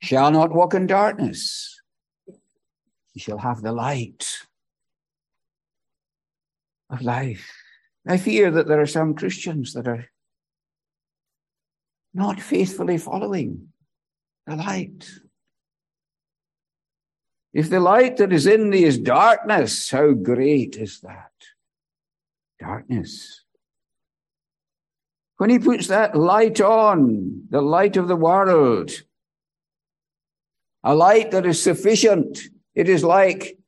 shall 0.00 0.30
not 0.30 0.52
walk 0.52 0.74
in 0.74 0.86
darkness. 0.86 1.80
He 3.12 3.20
shall 3.20 3.38
have 3.38 3.62
the 3.62 3.72
light 3.72 4.26
of 6.90 7.02
life. 7.02 7.50
I 8.06 8.16
fear 8.16 8.50
that 8.50 8.66
there 8.66 8.80
are 8.80 8.86
some 8.86 9.14
Christians 9.14 9.74
that 9.74 9.86
are 9.86 10.06
not 12.12 12.40
faithfully 12.40 12.98
following 12.98 13.68
the 14.46 14.56
light. 14.56 15.08
If 17.52 17.68
the 17.68 17.80
light 17.80 18.16
that 18.16 18.32
is 18.32 18.46
in 18.46 18.70
thee 18.70 18.84
is 18.84 18.98
darkness, 18.98 19.90
how 19.90 20.12
great 20.12 20.76
is 20.76 21.00
that? 21.00 21.32
Darkness. 22.58 23.44
When 25.36 25.50
he 25.50 25.58
puts 25.58 25.88
that 25.88 26.16
light 26.16 26.60
on, 26.60 27.42
the 27.50 27.60
light 27.60 27.96
of 27.96 28.08
the 28.08 28.16
world, 28.16 28.90
a 30.82 30.94
light 30.94 31.32
that 31.32 31.46
is 31.46 31.62
sufficient, 31.62 32.38
it 32.74 32.88
is 32.88 33.04
like 33.04 33.58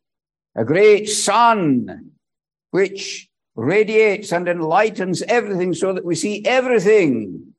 a 0.56 0.64
great 0.64 1.08
sun 1.08 2.12
which 2.70 3.28
radiates 3.54 4.32
and 4.32 4.48
enlightens 4.48 5.22
everything 5.22 5.74
so 5.74 5.92
that 5.92 6.04
we 6.04 6.14
see 6.14 6.44
everything 6.44 7.54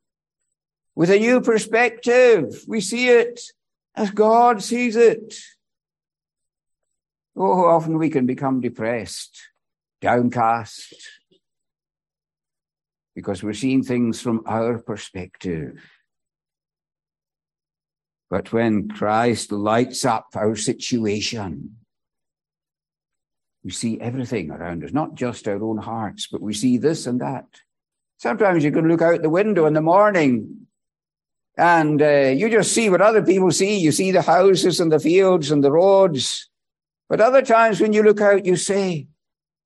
with 0.96 1.10
a 1.10 1.20
new 1.20 1.42
perspective. 1.42 2.64
We 2.68 2.82
see 2.82 3.10
it 3.10 3.42
as 3.96 4.12
God 4.12 4.64
sees 4.64 4.96
it. 4.96 5.36
Oh, 7.36 7.56
how 7.56 7.76
often 7.76 7.98
we 7.98 8.10
can 8.10 8.26
become 8.26 8.62
depressed, 8.62 9.38
downcast, 10.02 10.96
because 13.14 13.44
we're 13.44 13.54
seeing 13.54 13.84
things 13.84 14.22
from 14.22 14.44
our 14.46 14.78
perspective. 14.78 15.84
But 18.30 18.52
when 18.52 18.90
Christ 18.90 19.52
lights 19.52 20.06
up 20.06 20.28
our 20.36 20.56
situation, 20.56 21.78
we 23.64 23.72
see 23.72 24.00
everything 24.00 24.52
around 24.52 24.84
us, 24.84 24.94
not 24.94 25.16
just 25.16 25.48
our 25.48 25.62
own 25.62 25.78
hearts, 25.78 26.28
but 26.32 26.42
we 26.42 26.54
see 26.54 26.78
this 26.78 27.08
and 27.08 27.20
that. 27.22 27.46
Sometimes 28.18 28.64
you 28.64 28.72
can 28.72 28.88
look 28.88 29.02
out 29.02 29.22
the 29.22 29.30
window 29.30 29.66
in 29.66 29.74
the 29.74 29.82
morning 29.82 30.68
and 31.58 32.02
uh, 32.02 32.34
you 32.36 32.50
just 32.50 32.74
see 32.74 32.90
what 32.90 33.02
other 33.02 33.24
people 33.24 33.52
see. 33.52 33.78
You 33.78 33.92
see 33.92 34.12
the 34.12 34.22
houses 34.22 34.80
and 34.80 34.92
the 34.92 35.00
fields 35.00 35.52
and 35.52 35.64
the 35.64 35.72
roads. 35.72 36.50
But 37.08 37.22
other 37.22 37.42
times 37.42 37.80
when 37.80 37.94
you 37.94 38.04
look 38.04 38.22
out, 38.22 38.46
you 38.46 38.56
say, 38.56 39.08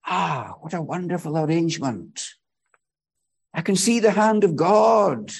ah, 0.05 0.55
what 0.59 0.73
a 0.73 0.81
wonderful 0.81 1.37
arrangement. 1.37 2.21
I 3.53 3.61
can 3.61 3.75
see 3.75 3.99
the 3.99 4.11
hand 4.11 4.43
of 4.43 4.55
God 4.55 5.31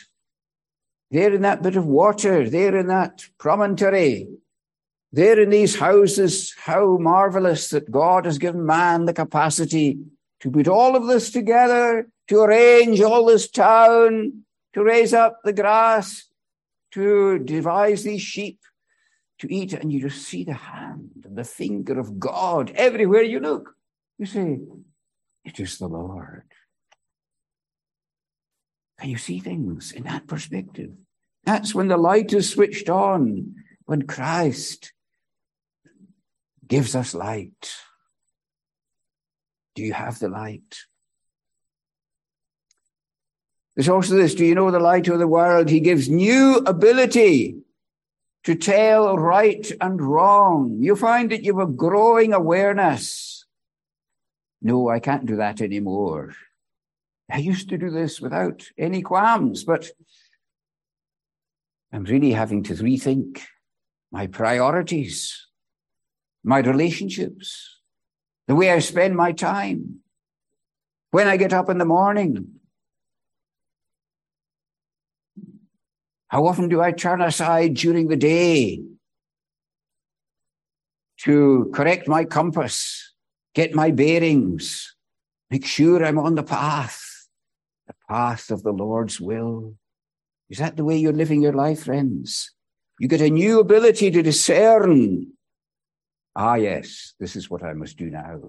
there 1.11 1.33
in 1.33 1.41
that 1.41 1.61
bit 1.61 1.75
of 1.75 1.85
water, 1.85 2.49
there 2.49 2.75
in 2.75 2.87
that 2.87 3.25
promontory, 3.37 4.27
there 5.11 5.39
in 5.39 5.49
these 5.49 5.77
houses. 5.77 6.53
How 6.57 6.97
marvelous 6.97 7.69
that 7.69 7.91
God 7.91 8.25
has 8.25 8.37
given 8.37 8.65
man 8.65 9.05
the 9.05 9.13
capacity 9.13 9.99
to 10.41 10.51
put 10.51 10.67
all 10.67 10.95
of 10.95 11.07
this 11.07 11.31
together, 11.31 12.07
to 12.27 12.41
arrange 12.41 13.01
all 13.01 13.25
this 13.25 13.49
town, 13.49 14.43
to 14.73 14.83
raise 14.83 15.13
up 15.13 15.39
the 15.43 15.53
grass, 15.53 16.29
to 16.91 17.39
devise 17.39 18.03
these 18.03 18.21
sheep 18.21 18.59
to 19.39 19.53
eat. 19.53 19.73
And 19.73 19.91
you 19.91 20.01
just 20.01 20.23
see 20.23 20.43
the 20.43 20.53
hand 20.53 21.23
and 21.25 21.37
the 21.37 21.43
finger 21.43 21.99
of 21.99 22.19
God 22.19 22.71
everywhere 22.75 23.23
you 23.23 23.39
look. 23.39 23.75
You 24.17 24.25
say, 24.25 24.59
it 25.45 25.59
is 25.59 25.77
the 25.77 25.87
Lord. 25.87 26.43
Can 28.99 29.09
you 29.09 29.17
see 29.17 29.39
things 29.39 29.91
in 29.93 30.03
that 30.03 30.27
perspective? 30.27 30.91
That's 31.45 31.73
when 31.73 31.87
the 31.87 31.97
light 31.97 32.33
is 32.33 32.49
switched 32.49 32.89
on, 32.89 33.55
when 33.85 34.03
Christ 34.03 34.91
gives 36.67 36.95
us 36.95 37.13
light. 37.13 37.73
Do 39.75 39.83
you 39.83 39.93
have 39.93 40.19
the 40.19 40.27
light? 40.27 40.79
There's 43.75 43.87
also 43.87 44.15
this 44.15 44.35
do 44.35 44.45
you 44.45 44.53
know 44.53 44.71
the 44.71 44.79
light 44.79 45.07
of 45.07 45.19
the 45.19 45.27
world? 45.27 45.69
He 45.69 45.79
gives 45.79 46.09
new 46.09 46.57
ability 46.65 47.61
to 48.43 48.55
tell 48.55 49.17
right 49.17 49.71
and 49.81 50.01
wrong. 50.01 50.77
You 50.79 50.95
find 50.95 51.31
that 51.31 51.43
you 51.43 51.57
have 51.57 51.69
a 51.69 51.71
growing 51.71 52.33
awareness. 52.33 53.45
No, 54.61 54.89
I 54.89 54.99
can't 54.99 55.25
do 55.25 55.37
that 55.37 55.61
anymore. 55.61 56.33
I 57.31 57.37
used 57.37 57.69
to 57.69 57.77
do 57.77 57.89
this 57.89 58.19
without 58.19 58.65
any 58.77 59.01
qualms, 59.01 59.63
but 59.63 59.91
I'm 61.93 62.03
really 62.03 62.31
having 62.31 62.63
to 62.63 62.73
rethink 62.73 63.41
my 64.11 64.27
priorities, 64.27 65.47
my 66.43 66.59
relationships, 66.59 67.79
the 68.47 68.55
way 68.55 68.71
I 68.71 68.79
spend 68.79 69.15
my 69.15 69.31
time, 69.31 69.99
when 71.11 71.27
I 71.27 71.37
get 71.37 71.53
up 71.53 71.69
in 71.69 71.77
the 71.77 71.85
morning. 71.85 72.58
How 76.29 76.45
often 76.45 76.69
do 76.69 76.79
I 76.79 76.91
turn 76.91 77.21
aside 77.21 77.73
during 77.73 78.07
the 78.07 78.15
day 78.15 78.81
to 81.21 81.71
correct 81.73 82.07
my 82.07 82.23
compass, 82.23 83.13
get 83.55 83.73
my 83.73 83.89
bearings, 83.89 84.95
make 85.49 85.65
sure 85.65 86.05
I'm 86.05 86.19
on 86.19 86.35
the 86.35 86.43
path, 86.43 87.01
the 87.87 87.95
path 88.07 88.51
of 88.51 88.61
the 88.61 88.71
Lord's 88.71 89.19
will? 89.19 89.75
Is 90.49 90.59
that 90.59 90.77
the 90.77 90.85
way 90.85 90.97
you're 90.97 91.13
living 91.13 91.41
your 91.41 91.53
life, 91.53 91.85
friends? 91.85 92.53
You 92.99 93.07
get 93.07 93.21
a 93.21 93.29
new 93.29 93.59
ability 93.59 94.11
to 94.11 94.21
discern. 94.21 95.33
Ah, 96.35 96.55
yes, 96.55 97.15
this 97.19 97.35
is 97.35 97.49
what 97.49 97.63
I 97.63 97.73
must 97.73 97.97
do 97.97 98.11
now. 98.11 98.41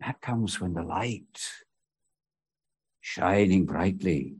That 0.00 0.20
comes 0.20 0.60
when 0.60 0.74
the 0.74 0.82
light 0.82 1.40
shining 3.00 3.66
brightly. 3.66 4.34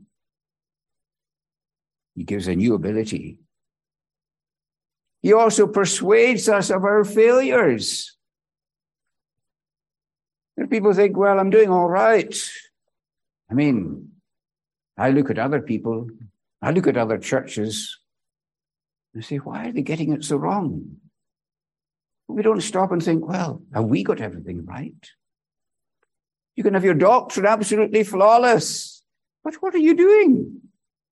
He 2.17 2.23
gives 2.23 2.47
a 2.47 2.55
new 2.55 2.73
ability. 2.73 3.37
He 5.21 5.33
also 5.33 5.67
persuades 5.67 6.49
us 6.49 6.71
of 6.71 6.83
our 6.83 7.03
failures. 7.03 8.17
There 10.55 10.65
people 10.65 10.93
think, 10.93 11.15
well, 11.15 11.39
I'm 11.39 11.51
doing 11.51 11.69
all 11.69 11.87
right. 11.87 12.35
I 13.51 13.53
mean, 13.53 14.13
I 14.97 15.11
look 15.11 15.29
at 15.29 15.37
other 15.37 15.61
people, 15.61 16.07
I 16.59 16.71
look 16.71 16.87
at 16.87 16.97
other 16.97 17.19
churches, 17.19 17.95
and 19.13 19.23
say, 19.23 19.37
why 19.37 19.67
are 19.67 19.71
they 19.71 19.83
getting 19.83 20.11
it 20.11 20.23
so 20.23 20.37
wrong? 20.37 20.97
We 22.27 22.41
don't 22.41 22.61
stop 22.61 22.91
and 22.91 23.01
think, 23.01 23.27
well, 23.27 23.61
have 23.75 23.85
we 23.85 24.03
got 24.03 24.21
everything 24.21 24.65
right? 24.65 25.11
You 26.55 26.63
can 26.63 26.73
have 26.73 26.83
your 26.83 26.95
doctrine 26.95 27.45
absolutely 27.45 28.03
flawless, 28.03 29.03
but 29.43 29.53
what 29.61 29.75
are 29.75 29.85
you 29.85 29.95
doing? 29.95 30.61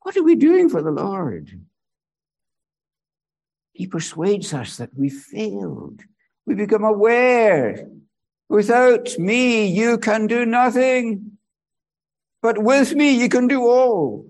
What 0.06 0.16
are 0.16 0.24
we 0.24 0.36
doing 0.36 0.70
for 0.70 0.84
the 0.84 0.92
Lord? 0.92 1.50
He 3.74 3.88
persuades 3.88 4.54
us 4.54 4.78
that 4.78 4.92
we 4.96 5.10
failed. 5.10 6.02
We 6.46 6.54
become 6.54 6.84
aware. 6.84 7.88
Without 8.48 9.18
me, 9.18 9.66
you 9.66 9.98
can 9.98 10.28
do 10.28 10.46
nothing. 10.46 11.40
But 12.44 12.60
with 12.60 12.94
me, 12.94 13.20
you 13.20 13.30
can 13.30 13.48
do 13.48 13.62
all. 13.62 14.30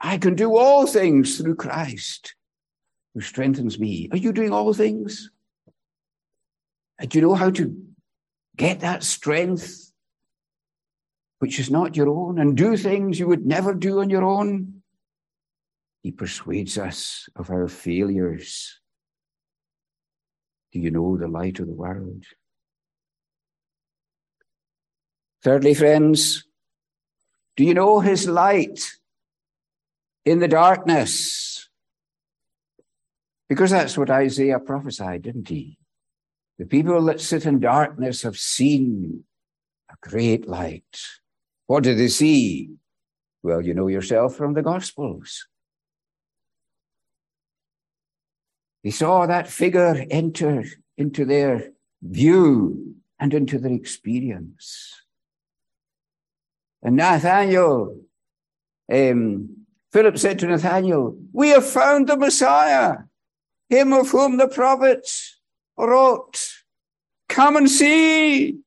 I 0.00 0.16
can 0.16 0.36
do 0.36 0.56
all 0.56 0.86
things 0.86 1.36
through 1.36 1.56
Christ 1.56 2.34
who 3.12 3.20
strengthens 3.20 3.78
me. 3.78 4.08
Are 4.10 4.16
you 4.16 4.32
doing 4.32 4.54
all 4.54 4.72
things? 4.72 5.30
And 6.98 7.10
do 7.10 7.18
you 7.18 7.26
know 7.26 7.34
how 7.34 7.50
to 7.50 7.76
get 8.56 8.80
that 8.80 9.04
strength, 9.04 9.89
which 11.40 11.58
is 11.58 11.70
not 11.70 11.96
your 11.96 12.08
own, 12.08 12.38
and 12.38 12.56
do 12.56 12.76
things 12.76 13.18
you 13.18 13.26
would 13.26 13.44
never 13.44 13.74
do 13.74 14.00
on 14.00 14.10
your 14.10 14.22
own? 14.22 14.82
He 16.02 16.12
persuades 16.12 16.78
us 16.78 17.28
of 17.34 17.50
our 17.50 17.66
failures. 17.66 18.78
Do 20.72 20.78
you 20.78 20.90
know 20.90 21.16
the 21.16 21.28
light 21.28 21.58
of 21.58 21.66
the 21.66 21.74
world? 21.74 22.24
Thirdly, 25.42 25.72
friends, 25.72 26.44
do 27.56 27.64
you 27.64 27.72
know 27.72 28.00
his 28.00 28.28
light 28.28 28.78
in 30.26 30.40
the 30.40 30.48
darkness? 30.48 31.70
Because 33.48 33.70
that's 33.70 33.96
what 33.96 34.10
Isaiah 34.10 34.60
prophesied, 34.60 35.22
didn't 35.22 35.48
he? 35.48 35.78
The 36.58 36.66
people 36.66 37.02
that 37.06 37.20
sit 37.20 37.46
in 37.46 37.60
darkness 37.60 38.22
have 38.22 38.36
seen 38.36 39.24
a 39.90 39.94
great 40.06 40.46
light. 40.46 41.00
What 41.70 41.84
did 41.84 41.98
they 41.98 42.08
see? 42.08 42.68
Well, 43.44 43.64
you 43.64 43.74
know 43.74 43.86
yourself 43.86 44.34
from 44.34 44.54
the 44.54 44.62
Gospels. 44.62 45.46
They 48.82 48.90
saw 48.90 49.26
that 49.26 49.46
figure 49.46 50.04
enter 50.10 50.64
into 50.98 51.24
their 51.24 51.70
view 52.02 52.96
and 53.20 53.32
into 53.32 53.60
their 53.60 53.70
experience. 53.70 55.00
And 56.82 56.96
Nathaniel, 56.96 58.00
um, 58.92 59.64
Philip 59.92 60.18
said 60.18 60.40
to 60.40 60.48
Nathaniel, 60.48 61.16
We 61.32 61.50
have 61.50 61.64
found 61.64 62.08
the 62.08 62.16
Messiah, 62.16 62.96
him 63.68 63.92
of 63.92 64.10
whom 64.10 64.38
the 64.38 64.48
prophets 64.48 65.38
wrote. 65.78 66.48
Come 67.28 67.54
and 67.54 67.70
see. 67.70 68.58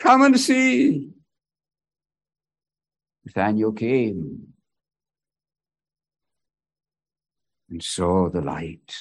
Come 0.00 0.22
and 0.22 0.40
see. 0.40 1.12
Nathaniel 3.24 3.72
came 3.72 4.48
and 7.70 7.82
saw 7.82 8.28
the 8.28 8.40
light. 8.40 8.94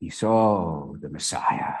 He 0.00 0.10
saw 0.10 0.92
the 1.00 1.08
Messiah 1.08 1.74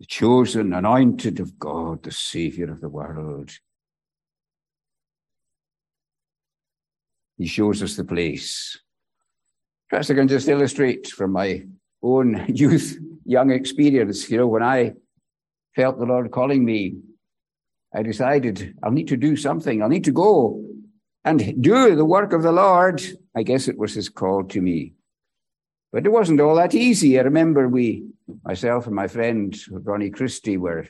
the 0.00 0.06
chosen, 0.06 0.72
anointed 0.72 1.40
of 1.40 1.58
God, 1.58 2.02
the 2.02 2.10
Savior 2.10 2.72
of 2.72 2.80
the 2.80 2.88
world. 2.88 3.50
He 7.36 7.46
shows 7.46 7.82
us 7.82 7.96
the 7.96 8.04
place. 8.04 8.80
Perhaps 9.90 10.10
I 10.10 10.14
can 10.14 10.26
just 10.26 10.48
illustrate 10.48 11.08
from 11.08 11.32
my 11.32 11.66
own 12.02 12.46
youth, 12.48 12.98
young 13.26 13.50
experience. 13.50 14.30
You 14.30 14.38
know, 14.38 14.46
when 14.46 14.62
I 14.62 14.94
felt 15.76 15.98
the 15.98 16.06
Lord 16.06 16.30
calling 16.30 16.64
me, 16.64 16.96
I 17.94 18.02
decided 18.02 18.76
I'll 18.82 18.92
need 18.92 19.08
to 19.08 19.16
do 19.16 19.36
something. 19.36 19.82
I'll 19.82 19.88
need 19.88 20.04
to 20.04 20.12
go 20.12 20.64
and 21.24 21.62
do 21.62 21.96
the 21.96 22.04
work 22.04 22.32
of 22.32 22.42
the 22.42 22.52
Lord. 22.52 23.02
I 23.36 23.42
guess 23.42 23.68
it 23.68 23.78
was 23.78 23.94
his 23.94 24.08
call 24.08 24.44
to 24.44 24.60
me. 24.60 24.94
But 25.92 26.06
it 26.06 26.10
wasn't 26.10 26.40
all 26.40 26.54
that 26.56 26.74
easy. 26.74 27.18
I 27.18 27.22
remember 27.22 27.68
we, 27.68 28.06
myself 28.44 28.86
and 28.86 28.94
my 28.94 29.08
friend 29.08 29.56
Ronnie 29.70 30.10
Christie, 30.10 30.56
were 30.56 30.86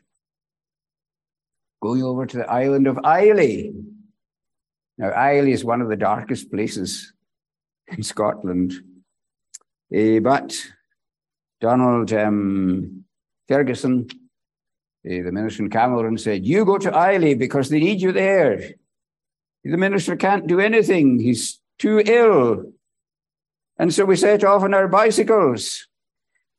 going 1.83 2.03
over 2.03 2.27
to 2.27 2.37
the 2.37 2.51
island 2.51 2.87
of 2.87 2.99
Islay. 2.99 3.73
Now, 4.99 5.09
Islay 5.09 5.53
is 5.53 5.65
one 5.65 5.81
of 5.81 5.89
the 5.89 5.97
darkest 5.97 6.51
places 6.51 7.15
in 7.89 8.03
Scotland. 8.03 8.75
Uh, 9.95 10.21
but 10.21 10.55
Donald 11.63 12.13
um, 12.13 13.05
Ferguson, 13.49 14.07
the 15.03 15.33
minister 15.33 15.63
in 15.63 15.71
Cameron, 15.71 16.19
said, 16.19 16.47
You 16.47 16.65
go 16.65 16.79
to 16.79 16.91
Islay 16.91 17.35
because 17.35 17.69
they 17.69 17.81
need 17.81 18.01
you 18.01 18.13
there. 18.13 18.75
The 19.65 19.77
minister 19.77 20.17
can't 20.17 20.47
do 20.47 20.61
anything. 20.61 21.19
He's 21.19 21.61
too 21.79 22.01
ill. 22.05 22.73
And 23.79 23.93
so 23.93 24.05
we 24.05 24.17
set 24.17 24.45
off 24.45 24.63
on 24.63 24.75
our 24.75 24.89
bicycles. 24.89 25.87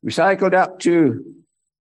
We 0.04 0.12
cycled 0.12 0.56
up 0.56 0.80
to 0.80 1.24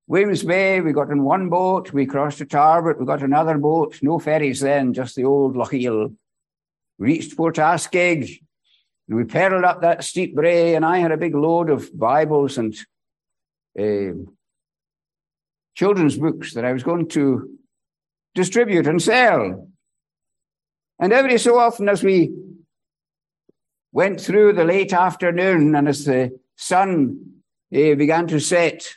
Wemyss 0.06 0.46
Bay. 0.46 0.80
We 0.80 0.92
got 0.92 1.10
in 1.10 1.22
one 1.22 1.48
boat. 1.48 1.92
We 1.92 2.04
crossed 2.04 2.38
to 2.38 2.46
Tarbert. 2.46 2.98
We 2.98 3.06
got 3.06 3.22
another 3.22 3.56
boat. 3.56 3.98
No 4.02 4.18
ferries 4.18 4.60
then, 4.60 4.92
just 4.92 5.16
the 5.16 5.24
old 5.24 5.56
Lochiel. 5.56 6.14
Reached 6.98 7.36
Port 7.36 7.56
Askaig. 7.56 8.40
And 9.08 9.16
we 9.16 9.24
pedaled 9.24 9.64
up 9.64 9.80
that 9.80 10.04
steep 10.04 10.34
brae, 10.34 10.74
and 10.74 10.84
I 10.84 10.98
had 10.98 11.10
a 11.10 11.16
big 11.16 11.34
load 11.34 11.70
of 11.70 11.96
Bibles 11.98 12.58
and 12.58 12.74
uh, 13.78 14.12
children's 15.80 16.18
books 16.18 16.52
that 16.52 16.66
I 16.66 16.74
was 16.74 16.82
going 16.82 17.08
to 17.08 17.48
distribute 18.34 18.86
and 18.86 19.00
sell. 19.00 19.66
And 20.98 21.10
every 21.10 21.38
so 21.38 21.58
often, 21.58 21.88
as 21.88 22.02
we 22.02 22.34
went 23.90 24.20
through 24.20 24.52
the 24.52 24.64
late 24.64 24.92
afternoon, 24.92 25.74
and 25.74 25.88
as 25.88 26.04
the 26.04 26.38
sun 26.54 27.40
uh, 27.74 27.94
began 27.94 28.26
to 28.26 28.38
set, 28.40 28.90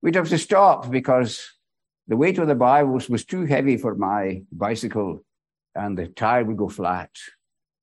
we'd 0.00 0.14
have 0.14 0.30
to 0.30 0.38
stop 0.38 0.90
because 0.90 1.38
the 2.08 2.16
weight 2.16 2.38
of 2.38 2.48
the 2.48 2.54
Bibles 2.54 3.10
was 3.10 3.26
too 3.26 3.44
heavy 3.44 3.76
for 3.76 3.94
my 3.94 4.40
bicycle, 4.50 5.22
and 5.74 5.98
the 5.98 6.06
tire 6.06 6.44
would 6.44 6.56
go 6.56 6.70
flat, 6.70 7.10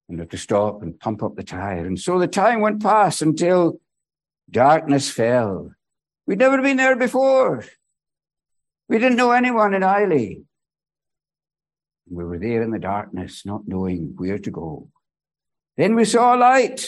and 0.08 0.18
have 0.18 0.30
to 0.30 0.40
stop 0.40 0.82
and 0.82 1.00
pump 1.00 1.22
up 1.22 1.36
the 1.36 1.44
tire. 1.44 1.86
And 1.86 2.00
so 2.00 2.18
the 2.18 2.28
time 2.28 2.62
went 2.62 2.82
past 2.82 3.22
until 3.22 3.80
darkness 4.50 5.08
fell. 5.12 5.70
We'd 6.26 6.40
never 6.40 6.60
been 6.64 6.78
there 6.78 6.96
before. 6.96 7.64
We 8.90 8.98
didn't 8.98 9.18
know 9.18 9.32
anyone 9.32 9.76
in 9.76 9.84
Islay. 9.84 10.42
We 12.10 12.24
were 12.26 12.40
there 12.40 12.64
in 12.64 12.72
the 12.72 12.80
darkness, 12.80 13.46
not 13.46 13.68
knowing 13.68 14.14
where 14.18 14.40
to 14.40 14.52
go. 14.52 14.90
Then 15.78 15.96
we 15.96 16.06
saw 16.06 16.36
a 16.36 16.38
light. 16.38 16.86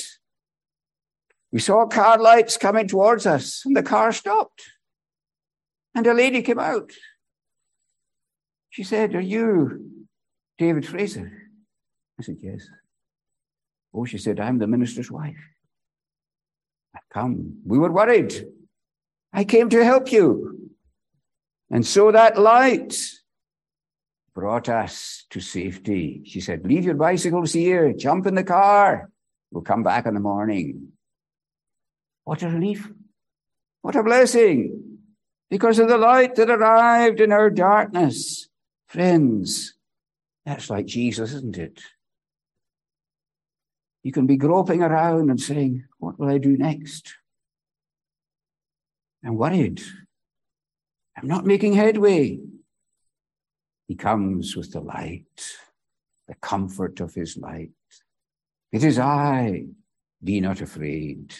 We 1.51 1.59
saw 1.59 1.85
car 1.85 2.17
lights 2.17 2.57
coming 2.57 2.87
towards 2.87 3.27
us, 3.27 3.61
and 3.65 3.77
the 3.77 3.83
car 3.83 4.11
stopped. 4.11 4.63
And 5.93 6.07
a 6.07 6.13
lady 6.13 6.41
came 6.41 6.59
out. 6.59 6.91
She 8.71 8.83
said, 8.83 9.13
Are 9.13 9.21
you 9.21 10.07
David 10.57 10.87
Fraser? 10.87 11.31
I 12.19 12.23
said, 12.23 12.37
Yes. 12.41 12.67
Oh, 13.93 14.05
she 14.05 14.17
said, 14.17 14.39
I'm 14.39 14.57
the 14.57 14.67
minister's 14.67 15.11
wife. 15.11 15.43
I've 16.95 17.09
come. 17.13 17.57
We 17.65 17.77
were 17.77 17.91
worried. 17.91 18.47
I 19.33 19.43
came 19.43 19.69
to 19.69 19.83
help 19.83 20.11
you. 20.11 20.71
And 21.71 21.87
so 21.87 22.11
that 22.11 22.37
light 22.37 22.95
brought 24.35 24.67
us 24.67 25.25
to 25.29 25.39
safety. 25.39 26.21
She 26.25 26.41
said, 26.41 26.65
Leave 26.65 26.83
your 26.83 26.95
bicycles 26.95 27.53
here, 27.53 27.93
jump 27.93 28.27
in 28.27 28.35
the 28.35 28.43
car. 28.43 29.09
We'll 29.51 29.63
come 29.63 29.81
back 29.81 30.05
in 30.05 30.13
the 30.13 30.19
morning. 30.19 30.89
What 32.25 32.43
a 32.43 32.49
relief. 32.49 32.89
What 33.81 33.95
a 33.95 34.03
blessing. 34.03 34.99
Because 35.49 35.79
of 35.79 35.87
the 35.87 35.97
light 35.97 36.35
that 36.35 36.49
arrived 36.49 37.19
in 37.19 37.31
our 37.31 37.49
darkness. 37.49 38.47
Friends, 38.87 39.73
that's 40.45 40.69
like 40.69 40.85
Jesus, 40.85 41.33
isn't 41.33 41.57
it? 41.57 41.81
You 44.03 44.11
can 44.11 44.27
be 44.27 44.37
groping 44.37 44.81
around 44.81 45.29
and 45.29 45.39
saying, 45.39 45.85
What 45.99 46.19
will 46.19 46.29
I 46.29 46.37
do 46.37 46.57
next? 46.57 47.15
I'm 49.23 49.35
worried. 49.35 49.81
I'm 51.21 51.27
not 51.27 51.45
making 51.45 51.73
headway. 51.73 52.39
He 53.87 53.95
comes 53.95 54.55
with 54.55 54.71
the 54.71 54.79
light, 54.79 55.23
the 56.27 56.33
comfort 56.35 56.99
of 56.99 57.13
his 57.13 57.37
light. 57.37 57.69
It 58.71 58.83
is 58.83 58.97
I. 58.97 59.65
Be 60.23 60.41
not 60.41 60.61
afraid. 60.61 61.35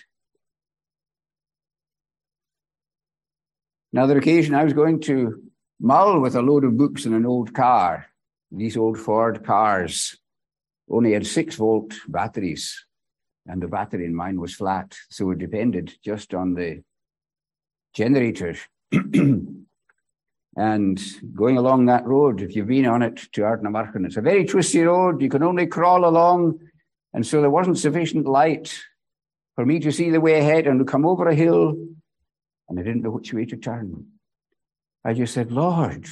Another 3.91 4.20
occasion, 4.20 4.54
I 4.54 4.63
was 4.63 4.74
going 4.74 5.00
to 5.02 5.41
Mull 5.80 6.20
with 6.20 6.36
a 6.36 6.44
load 6.44 6.63
of 6.63 6.78
books 6.78 7.08
in 7.08 7.13
an 7.15 7.26
old 7.26 7.56
car. 7.56 8.06
These 8.52 8.78
old 8.78 9.00
Ford 9.00 9.44
cars 9.44 10.15
only 10.88 11.13
had 11.13 11.26
six 11.26 11.56
volt 11.56 11.96
batteries, 12.08 12.86
and 13.48 13.63
the 13.63 13.67
battery 13.67 14.06
in 14.06 14.13
mine 14.13 14.39
was 14.39 14.54
flat, 14.54 14.96
so 15.10 15.32
it 15.32 15.39
depended 15.39 15.96
just 16.04 16.36
on 16.36 16.54
the 16.54 16.84
generator. 17.96 18.56
and 20.56 21.02
going 21.34 21.58
along 21.58 21.86
that 21.86 22.06
road, 22.06 22.42
if 22.42 22.56
you've 22.56 22.68
been 22.68 22.86
on 22.86 23.02
it 23.02 23.18
to 23.34 23.42
Ardnamurchan, 23.42 24.06
it's 24.06 24.18
a 24.18 24.22
very 24.22 24.46
twisty 24.46 24.82
road. 24.82 25.22
You 25.22 25.30
can 25.30 25.44
only 25.44 25.66
crawl 25.66 26.06
along, 26.06 26.60
and 27.14 27.26
so 27.26 27.40
there 27.40 27.50
wasn't 27.50 27.78
sufficient 27.78 28.26
light 28.26 28.78
for 29.56 29.66
me 29.66 29.80
to 29.80 29.92
see 29.92 30.10
the 30.10 30.22
way 30.22 30.40
ahead 30.40 30.68
and 30.68 30.80
to 30.80 30.86
come 30.86 31.06
over 31.06 31.28
a 31.28 31.36
hill, 31.36 31.76
and 32.68 32.80
I 32.80 32.84
didn't 32.84 33.04
know 33.04 33.12
which 33.12 33.34
way 33.34 33.46
to 33.46 33.58
turn. 33.58 34.08
I 35.04 35.14
just 35.14 35.34
said, 35.34 35.52
Lord, 35.52 36.08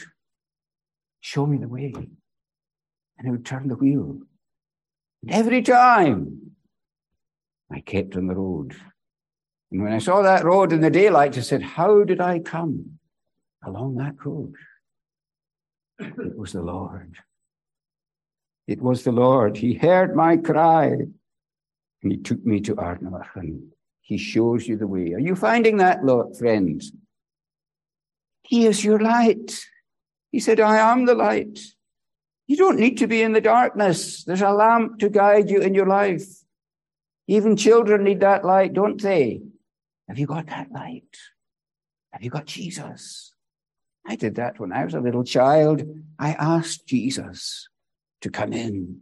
show 1.19 1.45
me 1.45 1.58
the 1.58 1.67
way. 1.67 1.93
And 1.95 3.28
I 3.28 3.32
would 3.32 3.45
turn 3.45 3.67
the 3.67 3.75
wheel. 3.75 4.19
And 5.21 5.32
every 5.32 5.62
time 5.62 6.54
I 7.71 7.82
kept 7.82 8.15
on 8.15 8.28
the 8.28 8.36
road. 8.36 8.75
And 9.71 9.84
when 9.84 9.91
I 9.91 9.99
saw 9.99 10.21
that 10.21 10.45
road 10.45 10.73
in 10.73 10.82
the 10.82 10.89
daylight, 10.89 11.38
I 11.38 11.41
said, 11.41 11.62
How 11.62 12.04
did 12.04 12.19
I 12.19 12.39
come 12.39 12.98
along 13.65 13.95
that 13.95 14.15
road? 14.24 14.54
It 16.00 16.38
was 16.38 16.54
the 16.54 16.62
Lord. 16.62 17.15
It 18.67 18.82
was 18.82 19.04
the 19.04 19.12
Lord. 19.12 19.58
He 19.58 19.74
heard 19.74 20.15
my 20.15 20.38
cry 20.38 20.86
and 22.02 22.12
he 22.12 22.17
took 22.17 22.45
me 22.45 22.62
to 22.62 22.76
Ardnamurchan. 22.76 23.62
He 24.02 24.17
shows 24.17 24.67
you 24.67 24.78
the 24.78 24.88
way. 24.88 25.13
Are 25.13 25.19
you 25.19 25.36
finding 25.36 25.78
that, 25.78 26.04
Lord, 26.04 26.38
friends? 26.38 26.91
He 28.43 28.65
is 28.65 28.84
your 28.84 29.00
light. 29.00 29.65
He 30.32 30.39
said, 30.39 30.60
I 30.60 30.78
am 30.78 31.06
the 31.06 31.15
light. 31.15 31.60
You 32.48 32.58
don't 32.58 32.80
need 32.80 32.98
to 33.00 33.08
be 33.08 33.22
in 33.22 33.34
the 33.34 33.41
darkness. 33.41 34.24
There's 34.24 34.41
a 34.41 34.52
lamp 34.52 35.00
to 35.00 35.10
guide 35.10 35.50
you 35.50 35.62
in 35.62 35.76
your 35.76 35.86
life. 35.86 36.26
Even 37.28 37.56
children 37.56 38.04
need 38.04 38.22
that 38.22 38.43
light, 38.43 38.74
don't 38.74 39.00
they? 39.00 39.41
Have 40.08 40.17
you 40.17 40.26
got 40.26 40.48
that 40.48 40.72
light? 40.72 41.15
Have 42.12 42.24
you 42.24 42.32
got 42.32 42.48
Jesus? 42.48 43.28
I 44.10 44.15
did 44.15 44.36
that 44.36 44.60
when 44.60 44.74
I 44.74 44.84
was 44.84 44.95
a 44.95 45.00
little 45.00 45.24
child. 45.24 45.84
I 46.17 46.32
asked 46.32 46.88
Jesus 46.88 47.69
to 48.22 48.32
come 48.32 48.54
in. 48.54 49.02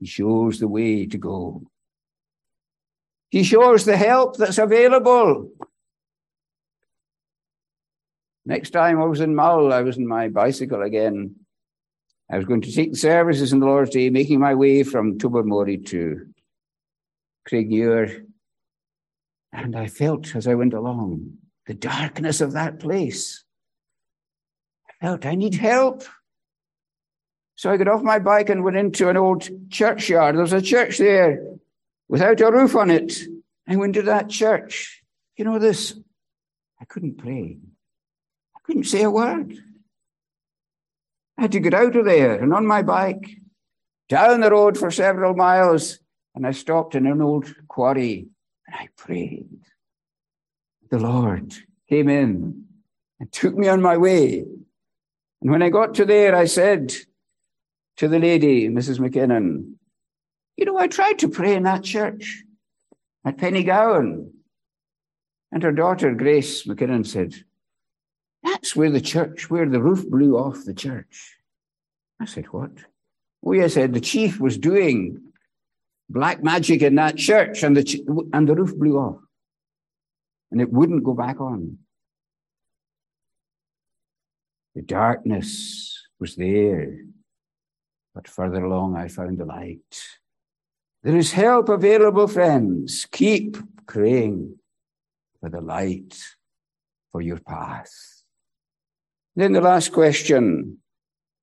He 0.00 0.06
shows 0.06 0.58
the 0.58 0.66
way 0.66 1.06
to 1.06 1.16
go. 1.16 1.62
He 3.30 3.44
shows 3.44 3.84
the 3.84 3.96
help 3.96 4.36
that's 4.36 4.58
available. 4.58 5.52
Next 8.44 8.70
time 8.70 9.00
I 9.00 9.04
was 9.04 9.20
in 9.20 9.36
Mull, 9.36 9.72
I 9.72 9.82
was 9.82 9.98
in 9.98 10.08
my 10.08 10.26
bicycle 10.26 10.82
again. 10.82 11.36
I 12.28 12.38
was 12.38 12.46
going 12.46 12.62
to 12.62 12.72
take 12.72 12.90
the 12.90 12.98
services 12.98 13.52
in 13.52 13.60
the 13.60 13.66
Lord's 13.66 13.90
Day, 13.90 14.10
making 14.10 14.40
my 14.40 14.56
way 14.56 14.82
from 14.82 15.16
Tobermory 15.16 15.78
to 15.78 16.26
Craignure. 17.48 18.24
And 19.52 19.76
I 19.76 19.86
felt 19.86 20.34
as 20.34 20.48
I 20.48 20.56
went 20.56 20.74
along 20.74 21.34
the 21.66 21.74
darkness 21.74 22.40
of 22.40 22.52
that 22.52 22.80
place. 22.80 23.44
I 25.02 25.18
I 25.22 25.34
need 25.34 25.54
help. 25.54 26.04
So 27.56 27.70
I 27.70 27.76
got 27.76 27.88
off 27.88 28.02
my 28.02 28.18
bike 28.18 28.48
and 28.48 28.64
went 28.64 28.76
into 28.76 29.08
an 29.08 29.16
old 29.16 29.48
churchyard. 29.70 30.34
There 30.34 30.42
was 30.42 30.52
a 30.52 30.62
church 30.62 30.98
there 30.98 31.44
without 32.08 32.40
a 32.40 32.50
roof 32.50 32.74
on 32.74 32.90
it. 32.90 33.18
I 33.68 33.76
went 33.76 33.94
to 33.94 34.02
that 34.02 34.30
church. 34.30 35.02
You 35.36 35.44
know 35.44 35.58
this? 35.58 35.94
I 36.80 36.84
couldn't 36.86 37.18
pray. 37.18 37.58
I 38.56 38.60
couldn't 38.62 38.84
say 38.84 39.02
a 39.02 39.10
word. 39.10 39.58
I 41.36 41.42
had 41.42 41.52
to 41.52 41.60
get 41.60 41.74
out 41.74 41.96
of 41.96 42.04
there 42.04 42.42
and 42.42 42.52
on 42.52 42.66
my 42.66 42.82
bike, 42.82 43.28
down 44.08 44.40
the 44.40 44.50
road 44.50 44.76
for 44.76 44.90
several 44.90 45.34
miles, 45.34 45.98
and 46.34 46.46
I 46.46 46.52
stopped 46.52 46.94
in 46.94 47.06
an 47.06 47.20
old 47.20 47.54
quarry 47.68 48.28
and 48.66 48.76
I 48.76 48.88
prayed. 48.96 49.60
The 50.90 50.98
Lord 50.98 51.54
came 51.88 52.08
in 52.08 52.64
and 53.18 53.32
took 53.32 53.54
me 53.54 53.68
on 53.68 53.82
my 53.82 53.96
way. 53.96 54.44
And 55.42 55.50
when 55.50 55.62
I 55.62 55.70
got 55.70 55.94
to 55.94 56.04
there, 56.04 56.34
I 56.34 56.44
said 56.44 56.92
to 57.96 58.08
the 58.08 58.18
lady, 58.18 58.68
Mrs. 58.68 58.98
McKinnon, 58.98 59.74
you 60.56 60.64
know, 60.64 60.78
I 60.78 60.86
tried 60.86 61.18
to 61.20 61.28
pray 61.28 61.54
in 61.54 61.62
that 61.62 61.82
church 61.82 62.42
at 63.24 63.38
Pennygown. 63.38 64.30
And 65.52 65.62
her 65.62 65.72
daughter, 65.72 66.14
Grace 66.14 66.66
McKinnon, 66.66 67.06
said, 67.06 67.34
that's 68.42 68.74
where 68.74 68.90
the 68.90 69.00
church, 69.00 69.50
where 69.50 69.68
the 69.68 69.82
roof 69.82 70.08
blew 70.08 70.36
off 70.36 70.64
the 70.64 70.74
church. 70.74 71.36
I 72.20 72.26
said, 72.26 72.46
What? 72.46 72.70
Oh, 73.44 73.52
yes, 73.52 73.74
said 73.74 73.94
the 73.94 74.00
chief 74.00 74.38
was 74.38 74.58
doing 74.58 75.20
black 76.10 76.42
magic 76.42 76.82
in 76.82 76.96
that 76.96 77.16
church 77.16 77.62
and 77.62 77.76
the, 77.76 78.28
and 78.32 78.48
the 78.48 78.54
roof 78.54 78.76
blew 78.76 78.98
off 78.98 79.20
and 80.50 80.60
it 80.60 80.70
wouldn't 80.70 81.04
go 81.04 81.14
back 81.14 81.40
on. 81.40 81.78
The 84.80 84.86
darkness 84.86 86.08
was 86.18 86.36
there, 86.36 87.00
but 88.14 88.26
further 88.26 88.64
along 88.64 88.96
I 88.96 89.08
found 89.08 89.36
the 89.36 89.44
light. 89.44 90.02
There 91.02 91.18
is 91.18 91.32
help 91.32 91.68
available, 91.68 92.26
friends. 92.26 93.06
Keep 93.12 93.58
praying 93.86 94.56
for 95.38 95.50
the 95.50 95.60
light 95.60 96.18
for 97.12 97.20
your 97.20 97.40
path. 97.40 97.92
Then 99.36 99.52
the 99.52 99.60
last 99.60 99.92
question 99.92 100.78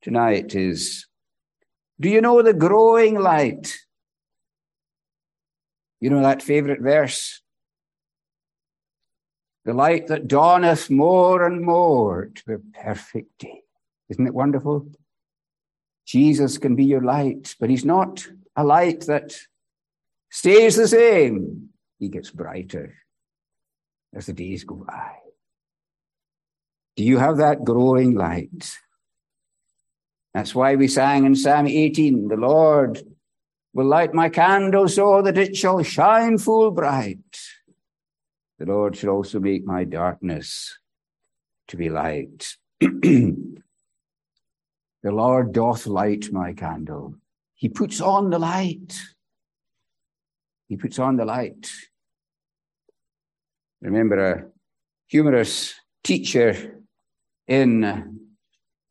tonight 0.01 0.55
is 0.55 1.05
Do 1.99 2.09
you 2.09 2.21
know 2.21 2.41
the 2.41 2.55
growing 2.55 3.19
light? 3.19 3.71
You 6.01 6.09
know 6.09 6.23
that 6.23 6.41
favorite 6.41 6.81
verse? 6.81 7.43
The 9.67 9.73
light 9.73 10.07
that 10.07 10.29
dawneth 10.29 10.89
more 10.89 11.45
and 11.45 11.61
more 11.61 12.31
to 12.33 12.45
the 12.47 12.61
perfect 12.81 13.37
day. 13.39 13.63
Isn't 14.07 14.25
it 14.25 14.33
wonderful? 14.33 14.87
Jesus 16.05 16.57
can 16.57 16.77
be 16.77 16.85
your 16.85 17.01
light, 17.01 17.53
but 17.59 17.69
he's 17.69 17.83
not 17.83 18.25
a 18.55 18.63
light 18.63 19.01
that 19.07 19.35
stays 20.29 20.77
the 20.77 20.87
same. 20.87 21.71
He 21.99 22.07
gets 22.07 22.31
brighter 22.31 22.95
as 24.15 24.27
the 24.27 24.31
days 24.31 24.63
go 24.63 24.75
by. 24.75 25.17
Do 26.95 27.03
you 27.03 27.17
have 27.17 27.35
that 27.35 27.65
growing 27.65 28.15
light? 28.15 28.73
That's 30.33 30.55
why 30.55 30.75
we 30.75 30.87
sang 30.87 31.25
in 31.25 31.35
Psalm 31.35 31.67
18, 31.67 32.29
the 32.29 32.37
Lord 32.37 33.01
will 33.73 33.87
light 33.87 34.13
my 34.13 34.29
candle 34.29 34.87
so 34.87 35.21
that 35.23 35.37
it 35.37 35.57
shall 35.57 35.83
shine 35.83 36.37
full 36.37 36.71
bright. 36.71 37.17
The 38.59 38.65
Lord 38.65 38.95
shall 38.95 39.11
also 39.11 39.39
make 39.39 39.65
my 39.65 39.83
darkness 39.83 40.79
to 41.67 41.77
be 41.77 41.89
light. 41.89 42.55
the 42.79 43.61
Lord 45.03 45.53
doth 45.53 45.85
light 45.85 46.31
my 46.31 46.53
candle. 46.53 47.15
He 47.53 47.69
puts 47.69 48.01
on 48.01 48.29
the 48.29 48.39
light. 48.39 48.99
He 50.67 50.75
puts 50.75 50.97
on 50.97 51.17
the 51.17 51.25
light. 51.25 51.71
Remember 53.81 54.31
a 54.31 54.45
humorous 55.07 55.75
teacher 56.03 56.81
in 57.47 58.17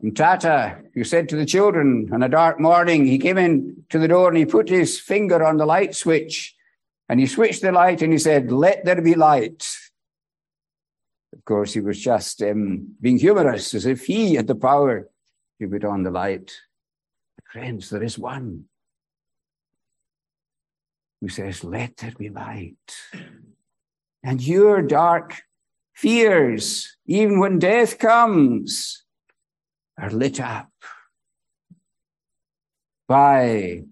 from 0.01 0.15
Tata, 0.15 0.83
who 0.95 1.05
said 1.05 1.29
to 1.31 1.37
the 1.37 1.47
children 1.47 2.11
on 2.13 2.23
a 2.23 2.29
dark 2.29 2.61
morning, 2.61 3.07
he 3.07 3.19
came 3.19 3.39
in 3.39 3.85
to 3.89 3.99
the 3.99 4.09
door 4.09 4.29
and 4.29 4.37
he 4.37 4.45
put 4.45 4.69
his 4.69 5.01
finger 5.01 5.43
on 5.43 5.57
the 5.57 5.65
light 5.65 5.95
switch 5.95 6.56
and 7.09 7.21
he 7.21 7.27
switched 7.27 7.63
the 7.63 7.73
light 7.73 8.03
and 8.03 8.13
he 8.13 8.19
said, 8.19 8.51
Let 8.51 8.85
there 8.85 9.01
be 9.01 9.15
light. 9.15 9.67
Of 11.33 11.45
course, 11.45 11.75
he 11.75 11.81
was 11.81 12.01
just 12.01 12.43
um, 12.43 12.95
being 13.01 13.19
humorous, 13.19 13.75
as 13.75 13.87
if 13.87 14.07
he 14.07 14.35
had 14.35 14.47
the 14.47 14.55
power 14.55 15.09
to 15.61 15.69
put 15.69 15.85
on 15.85 16.03
the 16.03 16.11
light. 16.11 16.53
Friends, 17.53 17.91
there 17.91 18.03
is 18.03 18.19
one 18.19 18.65
who 21.21 21.29
says, 21.29 21.63
Let 21.63 21.97
there 21.99 22.15
be 22.17 22.29
light. 22.29 22.97
And 24.23 24.43
your 24.43 24.83
dark 24.83 25.43
fears, 25.95 26.97
even 27.07 27.39
when 27.39 27.59
death 27.59 27.99
comes, 27.99 29.05
are 29.99 30.11
lit 30.11 30.41
up 30.41 30.71
by 33.09 33.85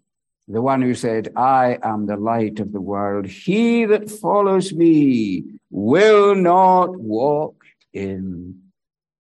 the 0.47 0.61
one 0.61 0.83
who 0.83 0.95
said, 0.95 1.33
I 1.37 1.79
am 1.83 2.07
the 2.07 2.17
light 2.17 2.61
of 2.61 2.73
the 2.73 2.81
world. 2.81 3.27
He 3.27 3.87
that 3.87 4.11
follows 4.11 4.73
me 4.73 5.45
will 5.71 6.35
not 6.35 6.97
walk 6.99 7.65
in 7.93 8.61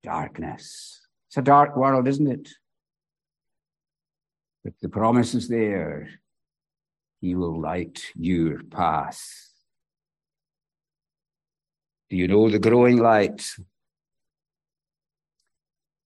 darkness. 0.02 1.00
It's 1.28 1.38
a 1.38 1.42
dark 1.42 1.76
world, 1.76 2.06
isn't 2.08 2.26
it? 2.26 2.48
But 4.62 4.74
the 4.80 4.88
promise 4.88 5.34
is 5.34 5.48
there. 5.48 6.08
He 7.20 7.34
will 7.34 7.58
light 7.58 8.02
your 8.14 8.62
path. 8.62 9.22
Do 12.10 12.16
you 12.16 12.28
know 12.28 12.50
the 12.50 12.58
growing 12.58 12.98
light? 12.98 13.46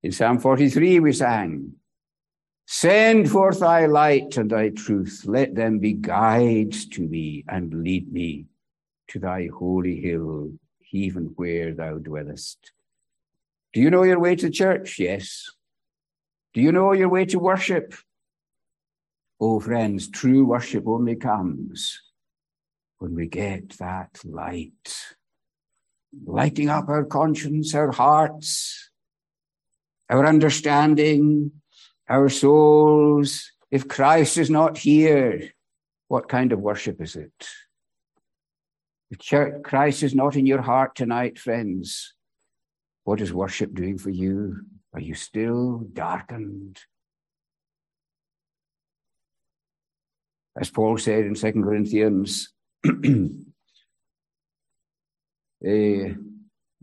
In 0.03 0.13
Psalm 0.13 0.39
43, 0.39 1.01
we 1.01 1.13
sang, 1.13 1.73
Send 2.71 3.31
forth 3.31 3.61
thy 3.61 3.87
light 3.87 4.37
and 4.37 4.51
thy 4.51 4.69
truth. 4.69 5.23
Let 5.25 5.55
them 5.55 5.79
be 5.79 5.95
guides 5.95 6.87
to 6.89 7.01
me 7.01 7.43
and 7.49 7.83
lead 7.83 8.13
me 8.13 8.45
to 9.09 9.19
thy 9.19 9.49
holy 9.59 9.99
hill, 10.03 10.53
even 10.93 11.33
where 11.37 11.73
thou 11.73 11.97
dwellest. 11.97 12.73
Do 13.73 13.81
you 13.81 13.89
know 13.89 14.03
your 14.03 14.21
way 14.21 14.37
to 14.37 14.51
church? 14.51 14.99
Yes. 14.99 15.51
Do 16.53 16.61
you 16.61 16.71
know 16.71 16.93
your 16.93 17.09
way 17.09 17.25
to 17.25 17.39
worship? 17.39 17.95
Oh, 19.41 19.61
friends, 19.61 20.11
true 20.11 20.45
worship 20.45 20.87
only 20.87 21.17
comes 21.17 22.03
when 22.99 23.15
we 23.15 23.29
get 23.29 23.79
that 23.79 24.21
light, 24.27 25.17
lighting 26.27 26.69
up 26.69 26.91
our 26.91 27.07
conscience, 27.07 27.75
our 27.75 27.93
hearts, 27.93 28.91
our 30.11 30.27
understanding, 30.27 31.53
our 32.09 32.29
souls. 32.29 33.51
If 33.71 33.87
Christ 33.87 34.39
is 34.39 34.51
not 34.51 34.79
here, 34.79 35.51
what 36.09 36.29
kind 36.29 36.53
of 36.53 36.61
worship 36.61 37.03
is 37.03 37.17
it? 37.17 37.49
If 39.11 39.19
church, 39.19 39.63
Christ 39.63 40.03
is 40.03 40.15
not 40.15 40.37
in 40.37 40.47
your 40.47 40.63
heart 40.63 40.95
tonight, 40.95 41.39
friends, 41.39 42.15
what 43.05 43.21
is 43.21 43.33
worship 43.33 43.75
doing 43.75 43.99
for 43.99 44.11
you? 44.11 44.63
Are 44.93 45.01
you 45.01 45.15
still 45.15 45.87
darkened? 45.93 46.79
As 50.59 50.71
Paul 50.71 50.99
said 50.99 51.25
in 51.25 51.35
2 51.35 51.53
Corinthians, 51.53 52.53
eh, 52.87 52.91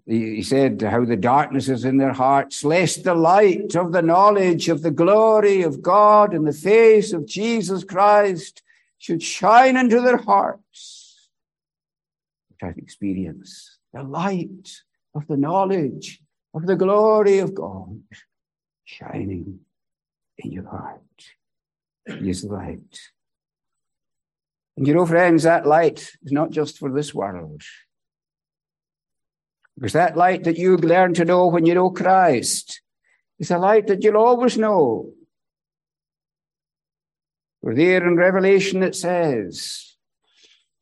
he 0.05 0.43
said 0.43 0.81
how 0.83 1.03
the 1.03 1.15
darkness 1.15 1.67
is 1.67 1.83
in 1.83 1.97
their 1.97 2.13
hearts, 2.13 2.63
lest 2.63 3.03
the 3.03 3.15
light 3.15 3.75
of 3.75 3.91
the 3.91 4.03
knowledge 4.03 4.69
of 4.69 4.83
the 4.83 4.91
glory 4.91 5.63
of 5.63 5.81
God 5.81 6.33
in 6.33 6.43
the 6.43 6.53
face 6.53 7.11
of 7.11 7.25
Jesus 7.25 7.83
Christ 7.83 8.61
should 8.99 9.23
shine 9.23 9.75
into 9.75 10.01
their 10.01 10.17
hearts. 10.17 11.29
Which 12.49 12.69
I've 12.69 12.77
experienced 12.77 13.79
the 13.93 14.03
light 14.03 14.69
of 15.15 15.25
the 15.27 15.37
knowledge 15.37 16.21
of 16.53 16.67
the 16.67 16.75
glory 16.75 17.39
of 17.39 17.55
God 17.55 18.01
shining 18.83 19.61
in 20.37 20.51
your 20.51 20.69
heart. 20.69 21.01
He 22.05 22.29
is 22.29 22.43
light. 22.43 22.99
And 24.77 24.85
you 24.85 24.93
know, 24.93 25.05
friends, 25.05 25.43
that 25.43 25.65
light 25.65 26.11
is 26.21 26.31
not 26.31 26.51
just 26.51 26.77
for 26.77 26.91
this 26.91 27.13
world. 27.13 27.63
Because 29.75 29.93
that 29.93 30.15
light 30.15 30.45
that 30.45 30.57
you 30.57 30.77
learn 30.77 31.13
to 31.15 31.25
know 31.25 31.47
when 31.47 31.65
you 31.65 31.73
know 31.73 31.89
Christ 31.89 32.81
is 33.39 33.51
a 33.51 33.57
light 33.57 33.87
that 33.87 34.03
you'll 34.03 34.17
always 34.17 34.57
know. 34.57 35.11
For 37.61 37.75
there 37.75 38.07
in 38.07 38.15
Revelation 38.15 38.83
it 38.83 38.95
says, 38.95 39.97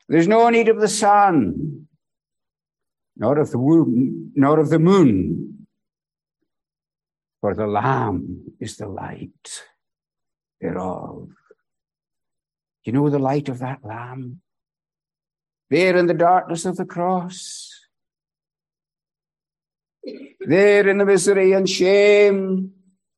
there's 0.08 0.28
no 0.28 0.50
need 0.50 0.68
of 0.68 0.80
the 0.80 0.88
sun, 0.88 1.88
nor 3.16 3.40
of 3.40 3.52
the 3.52 3.58
moon, 3.58 4.32
nor 4.36 4.60
of 4.60 4.70
the 4.70 4.80
moon, 4.80 5.66
for 7.42 7.56
the 7.56 7.68
Lamb 7.68 8.54
is 8.60 8.78
the 8.78 8.88
light 8.88 9.64
thereof. 10.62 11.30
You 12.84 12.94
know 12.94 13.10
the 13.10 13.20
light 13.20 13.50
of 13.50 13.60
that 13.60 13.80
Lamb? 13.84 14.42
There 15.70 15.96
in 15.98 16.08
the 16.08 16.14
darkness 16.14 16.66
of 16.66 16.76
the 16.76 16.86
cross, 16.86 17.73
there 20.40 20.88
in 20.88 20.98
the 20.98 21.06
misery 21.06 21.54
and 21.54 21.70
shame, 21.70 22.72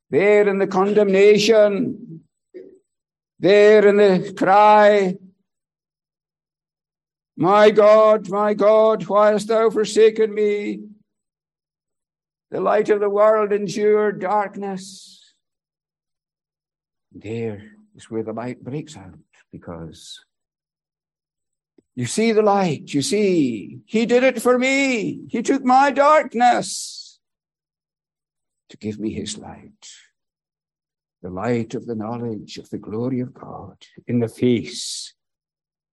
there 0.09 0.47
in 0.47 0.59
the 0.59 0.67
condemnation, 0.67 2.21
there 3.39 3.87
in 3.87 3.97
the 3.97 4.33
cry, 4.37 5.17
My 7.37 7.69
God, 7.69 8.29
my 8.29 8.53
God, 8.53 9.03
why 9.07 9.31
hast 9.31 9.49
thou 9.49 9.69
forsaken 9.69 10.33
me? 10.33 10.83
The 12.51 12.61
light 12.61 12.89
of 12.89 13.01
the 13.01 13.09
world 13.09 13.51
endured 13.51 14.21
darkness. 14.21 15.33
There 17.11 17.71
is 17.95 18.09
where 18.09 18.23
the 18.23 18.31
light 18.31 18.63
breaks 18.63 18.95
out 18.95 19.19
because 19.51 20.23
you 21.95 22.05
see 22.05 22.33
the 22.33 22.41
light. 22.41 22.93
You 22.93 23.01
see, 23.01 23.79
he 23.85 24.05
did 24.05 24.23
it 24.23 24.41
for 24.41 24.59
me. 24.59 25.21
He 25.29 25.41
took 25.41 25.63
my 25.63 25.91
darkness 25.91 27.19
to 28.69 28.77
give 28.77 28.99
me 28.99 29.13
his 29.13 29.37
light. 29.37 29.89
The 31.21 31.29
light 31.29 31.73
of 31.73 31.85
the 31.85 31.95
knowledge 31.95 32.57
of 32.57 32.69
the 32.69 32.77
glory 32.77 33.21
of 33.21 33.33
God 33.33 33.77
in 34.07 34.19
the 34.19 34.27
face 34.27 35.13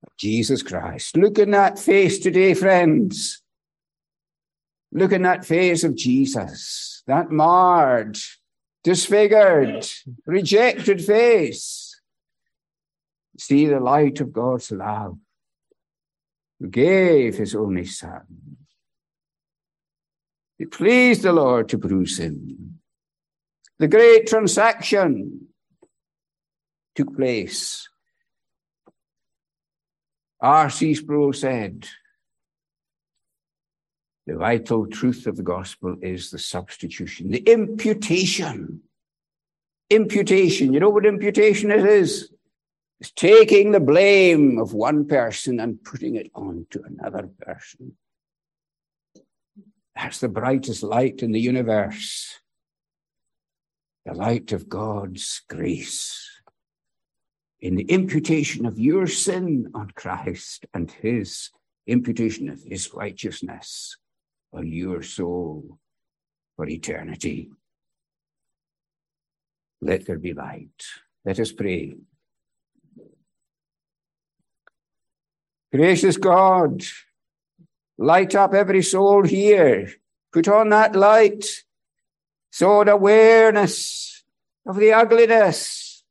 of 0.05 0.17
Jesus 0.19 0.62
Christ. 0.62 1.17
Look 1.17 1.38
in 1.38 1.53
that 1.53 1.79
face 1.79 2.19
today, 2.19 2.55
friends. 2.55 3.41
Look 4.91 5.12
in 5.12 5.23
that 5.23 5.47
face 5.47 5.85
of 5.85 5.97
Jesus, 5.97 7.03
that 7.07 7.31
marred, 7.31 8.19
disfigured, 8.85 9.87
rejected 10.27 11.03
face. 11.03 11.99
See 13.38 13.67
the 13.67 13.81
light 13.81 14.21
of 14.21 14.33
God's 14.33 14.71
love 14.71 15.17
gave 16.70 17.37
his 17.37 17.55
only 17.55 17.85
son. 17.85 18.57
It 20.59 20.70
pleased 20.70 21.22
the 21.22 21.33
Lord 21.33 21.68
to 21.70 21.79
bruise 21.79 22.18
him. 22.18 22.79
The 23.79 23.88
great 23.88 24.27
transaction 24.27 25.48
took 26.94 27.16
place. 27.16 27.88
R.C. 30.40 30.94
Sproul 30.94 31.33
said, 31.33 31.88
the 34.27 34.37
vital 34.37 34.87
truth 34.87 35.27
of 35.27 35.37
the 35.37 35.42
gospel 35.42 35.96
is 36.01 36.31
the 36.31 36.38
substitution, 36.38 37.31
the 37.31 37.40
imputation. 37.40 38.83
Imputation. 39.90 40.72
You 40.72 40.81
know 40.81 40.90
what 40.90 41.05
imputation 41.05 41.70
it 41.70 41.85
is? 41.85 42.32
Is 43.03 43.11
taking 43.11 43.73
the 43.73 43.81
blame 43.81 44.61
of 44.61 44.75
one 44.75 45.07
person 45.07 45.59
and 45.59 45.83
putting 45.83 46.15
it 46.15 46.31
on 46.37 46.67
to 46.71 46.81
another 46.85 47.29
person. 47.41 47.97
That's 49.97 50.21
the 50.21 50.29
brightest 50.29 50.85
light 50.85 51.21
in 51.21 51.33
the 51.33 51.41
universe. 51.41 52.38
The 54.07 54.15
light 54.15 54.53
of 54.53 54.69
God's 54.69 55.43
grace 55.49 56.29
in 57.61 57.75
the 57.75 57.85
imputation 57.85 58.67
of 58.67 58.79
your 58.79 59.09
sin 59.09 59.73
on 59.75 59.91
Christ 59.97 60.67
and 60.73 60.88
his 60.88 61.51
imputation 61.88 62.49
of 62.49 62.62
his 62.62 62.95
righteousness 62.95 63.97
on 64.53 64.71
your 64.71 65.03
soul 65.03 65.79
for 66.55 66.69
eternity. 66.69 67.51
Let 69.81 70.07
there 70.07 70.19
be 70.19 70.35
light. 70.35 70.85
Let 71.25 71.41
us 71.41 71.51
pray. 71.51 71.95
Gracious 75.75 76.19
God, 76.19 76.83
light 77.99 78.35
up 78.35 78.53
every 78.53 78.83
soul 78.83 79.25
here. 79.25 79.93
Put 80.33 80.49
on 80.49 80.71
that 80.71 80.95
light 80.95 81.47
So, 82.51 82.83
an 82.83 82.89
awareness 82.89 84.25
of 84.67 84.77
the 84.77 84.93
ugliness 84.93 86.05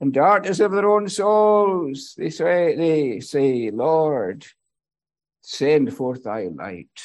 and 0.00 0.12
darkness 0.12 0.60
of 0.60 0.72
their 0.72 0.86
own 0.86 1.08
souls, 1.08 2.14
they 2.18 2.28
say, 2.28 2.76
they 2.76 3.20
say, 3.20 3.70
Lord, 3.70 4.44
send 5.40 5.94
forth 5.94 6.24
thy 6.24 6.48
light 6.48 7.00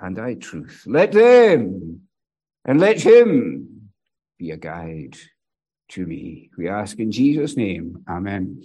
and 0.00 0.16
thy 0.16 0.34
truth. 0.34 0.84
Let 0.86 1.12
them 1.12 2.08
and 2.64 2.80
let 2.80 3.02
him 3.02 3.90
be 4.38 4.52
a 4.52 4.56
guide 4.56 5.18
to 5.90 6.06
me. 6.06 6.50
We 6.56 6.68
ask 6.68 6.98
in 6.98 7.12
Jesus' 7.12 7.58
name. 7.58 8.04
Amen. 8.08 8.62